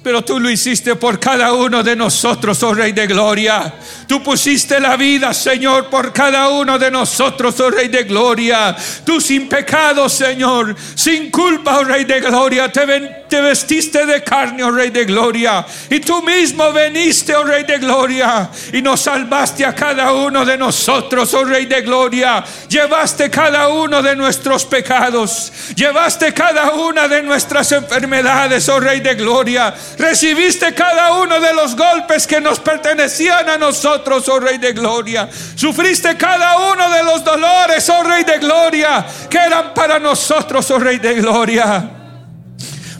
Pero 0.03 0.23
tú 0.23 0.39
lo 0.39 0.49
hiciste 0.49 0.95
por 0.95 1.19
cada 1.19 1.53
uno 1.53 1.83
de 1.83 1.95
nosotros, 1.95 2.63
oh 2.63 2.73
Rey 2.73 2.91
de 2.91 3.05
Gloria. 3.05 3.71
Tú 4.07 4.23
pusiste 4.23 4.79
la 4.79 4.97
vida, 4.97 5.31
Señor, 5.31 5.89
por 5.89 6.11
cada 6.11 6.49
uno 6.49 6.79
de 6.79 6.89
nosotros, 6.89 7.59
oh 7.59 7.69
Rey 7.69 7.87
de 7.87 8.03
Gloria. 8.05 8.75
Tú 9.05 9.21
sin 9.21 9.47
pecado, 9.47 10.09
Señor, 10.09 10.75
sin 10.95 11.29
culpa, 11.29 11.77
oh 11.77 11.83
Rey 11.83 12.05
de 12.05 12.19
Gloria, 12.19 12.71
te, 12.71 13.20
te 13.31 13.39
vestiste 13.39 14.05
de 14.05 14.21
carne, 14.21 14.61
oh 14.61 14.71
Rey 14.71 14.89
de 14.89 15.05
Gloria. 15.05 15.65
Y 15.89 16.01
tú 16.01 16.21
mismo 16.21 16.73
veniste, 16.73 17.33
oh 17.33 17.45
Rey 17.45 17.63
de 17.63 17.77
Gloria, 17.77 18.49
y 18.73 18.81
nos 18.81 18.99
salvaste 18.99 19.65
a 19.65 19.73
cada 19.73 20.11
uno 20.11 20.43
de 20.43 20.57
nosotros, 20.57 21.33
oh 21.33 21.45
Rey 21.45 21.65
de 21.65 21.81
Gloria. 21.81 22.43
Llevaste 22.67 23.29
cada 23.29 23.69
uno 23.69 24.01
de 24.01 24.17
nuestros 24.17 24.65
pecados. 24.65 25.53
Llevaste 25.75 26.33
cada 26.33 26.71
una 26.73 27.07
de 27.07 27.23
nuestras 27.23 27.71
enfermedades, 27.71 28.67
oh 28.67 28.81
Rey 28.81 28.99
de 28.99 29.15
Gloria 29.15 29.73
recibiste 29.97 30.73
cada 30.73 31.13
uno 31.13 31.39
de 31.39 31.53
los 31.53 31.75
golpes 31.75 32.27
que 32.27 32.41
nos 32.41 32.59
pertenecían 32.59 33.47
a 33.47 33.57
nosotros, 33.57 34.27
oh 34.27 34.39
Rey 34.39 34.57
de 34.57 34.73
Gloria. 34.73 35.29
Sufriste 35.55 36.17
cada 36.17 36.71
uno 36.71 36.89
de 36.89 37.03
los 37.03 37.23
dolores, 37.23 37.87
oh 37.89 38.03
Rey 38.03 38.25
de 38.25 38.39
Gloria, 38.39 39.05
que 39.29 39.37
eran 39.37 39.73
para 39.73 39.99
nosotros, 39.99 40.69
oh 40.71 40.79
Rey 40.79 40.97
de 40.97 41.15
Gloria. 41.15 42.00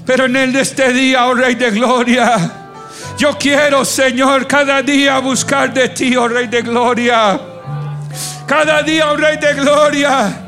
Pero 0.05 0.25
en 0.25 0.35
el 0.35 0.53
de 0.53 0.61
este 0.61 0.91
día, 0.91 1.25
oh 1.25 1.33
Rey 1.33 1.55
de 1.55 1.71
Gloria, 1.71 2.61
yo 3.17 3.37
quiero, 3.37 3.85
Señor, 3.85 4.47
cada 4.47 4.81
día 4.81 5.19
buscar 5.19 5.73
de 5.73 5.89
ti, 5.89 6.15
oh 6.15 6.27
Rey 6.27 6.47
de 6.47 6.61
Gloria. 6.61 7.39
Cada 8.47 8.81
día, 8.81 9.11
oh 9.11 9.15
Rey 9.15 9.37
de 9.37 9.53
Gloria. 9.53 10.41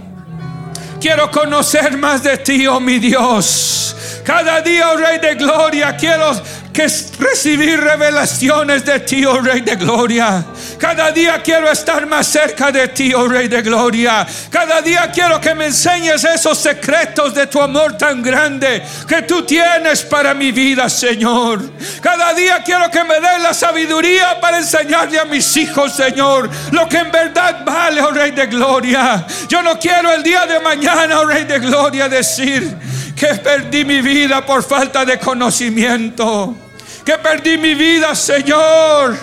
Quiero 0.99 1.29
conocer 1.29 1.97
más 1.97 2.23
de 2.23 2.37
ti, 2.37 2.65
oh 2.65 2.79
mi 2.79 2.97
Dios. 2.99 3.95
Cada 4.25 4.61
día, 4.61 4.91
oh 4.91 4.97
Rey 4.97 5.19
de 5.19 5.35
Gloria, 5.35 5.95
quiero 5.95 6.31
que 6.73 6.87
recibir 7.19 7.79
revelaciones 7.79 8.83
de 8.83 8.99
ti, 9.01 9.23
oh 9.25 9.39
Rey 9.39 9.61
de 9.61 9.75
Gloria. 9.75 10.43
Cada 10.79 11.11
día 11.11 11.39
quiero 11.43 11.71
estar 11.71 12.07
más 12.07 12.25
cerca 12.25 12.71
de 12.71 12.87
ti, 12.87 13.13
oh 13.13 13.27
Rey 13.27 13.47
de 13.47 13.61
Gloria. 13.61 14.25
Cada 14.49 14.81
día 14.81 15.11
quiero 15.13 15.39
que 15.39 15.53
me 15.53 15.67
enseñes 15.67 16.23
esos 16.23 16.57
secretos 16.57 17.35
de 17.35 17.45
tu 17.45 17.61
amor 17.61 17.95
tan 17.95 18.23
grande 18.23 18.81
que 19.07 19.21
tú 19.21 19.43
tienes 19.43 20.01
para 20.01 20.33
mi 20.33 20.51
vida, 20.51 20.89
Señor. 20.89 21.61
Cada 22.01 22.33
día 22.33 22.63
quiero 22.65 22.89
que 22.89 23.03
me 23.03 23.19
des 23.19 23.43
la 23.43 23.53
sabiduría 23.53 24.41
para 24.41 24.57
enseñarle 24.57 25.19
a 25.19 25.25
mis 25.25 25.55
hijos, 25.55 25.93
Señor, 25.93 26.49
lo 26.71 26.89
que 26.89 26.97
en 26.97 27.11
verdad 27.11 27.63
vale, 27.63 28.01
oh 28.01 28.11
Rey 28.11 28.31
de 28.31 28.47
Gloria. 28.47 29.27
Yo 29.47 29.61
no 29.61 29.77
quiero 29.77 30.11
el 30.11 30.23
día 30.23 30.47
de 30.47 30.59
mañana, 30.59 31.19
oh 31.19 31.25
Rey 31.25 31.43
de 31.43 31.59
Gloria, 31.59 32.09
decir 32.09 32.75
que 33.15 33.35
perdí 33.35 33.85
mi 33.85 34.01
vida 34.01 34.43
por 34.43 34.63
falta 34.63 35.05
de 35.05 35.19
conocimiento 35.19 36.62
que 37.05 37.17
perdí 37.17 37.57
mi 37.57 37.73
vida, 37.75 38.15
Señor, 38.15 39.17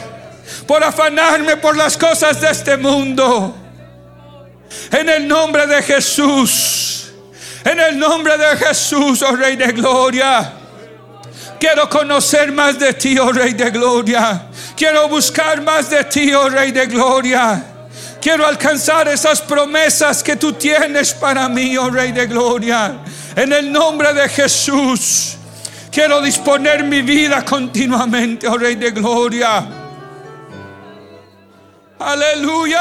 por 0.66 0.82
afanarme 0.84 1.56
por 1.56 1.76
las 1.76 1.96
cosas 1.96 2.40
de 2.40 2.50
este 2.50 2.76
mundo. 2.76 3.56
En 4.92 5.08
el 5.08 5.26
nombre 5.26 5.66
de 5.66 5.82
Jesús, 5.82 7.10
en 7.64 7.78
el 7.78 7.98
nombre 7.98 8.36
de 8.38 8.56
Jesús, 8.56 9.22
oh 9.22 9.34
Rey 9.36 9.56
de 9.56 9.72
Gloria. 9.72 10.52
Quiero 11.58 11.88
conocer 11.88 12.52
más 12.52 12.78
de 12.78 12.94
ti, 12.94 13.18
oh 13.18 13.32
Rey 13.32 13.52
de 13.52 13.70
Gloria. 13.70 14.46
Quiero 14.76 15.08
buscar 15.08 15.60
más 15.60 15.90
de 15.90 16.04
ti, 16.04 16.32
oh 16.32 16.48
Rey 16.48 16.72
de 16.72 16.86
Gloria. 16.86 17.64
Quiero 18.20 18.46
alcanzar 18.46 19.08
esas 19.08 19.40
promesas 19.40 20.22
que 20.22 20.36
tú 20.36 20.52
tienes 20.52 21.12
para 21.12 21.48
mí, 21.48 21.76
oh 21.76 21.90
Rey 21.90 22.12
de 22.12 22.26
Gloria. 22.26 22.98
En 23.36 23.52
el 23.52 23.70
nombre 23.70 24.12
de 24.12 24.28
Jesús. 24.28 25.36
Quiero 25.90 26.20
disponer 26.20 26.84
mi 26.84 27.02
vida 27.02 27.44
continuamente, 27.44 28.46
oh 28.46 28.56
Rey 28.56 28.76
de 28.76 28.90
Gloria. 28.92 29.66
Aleluya. 31.98 32.80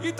Y 0.00 0.12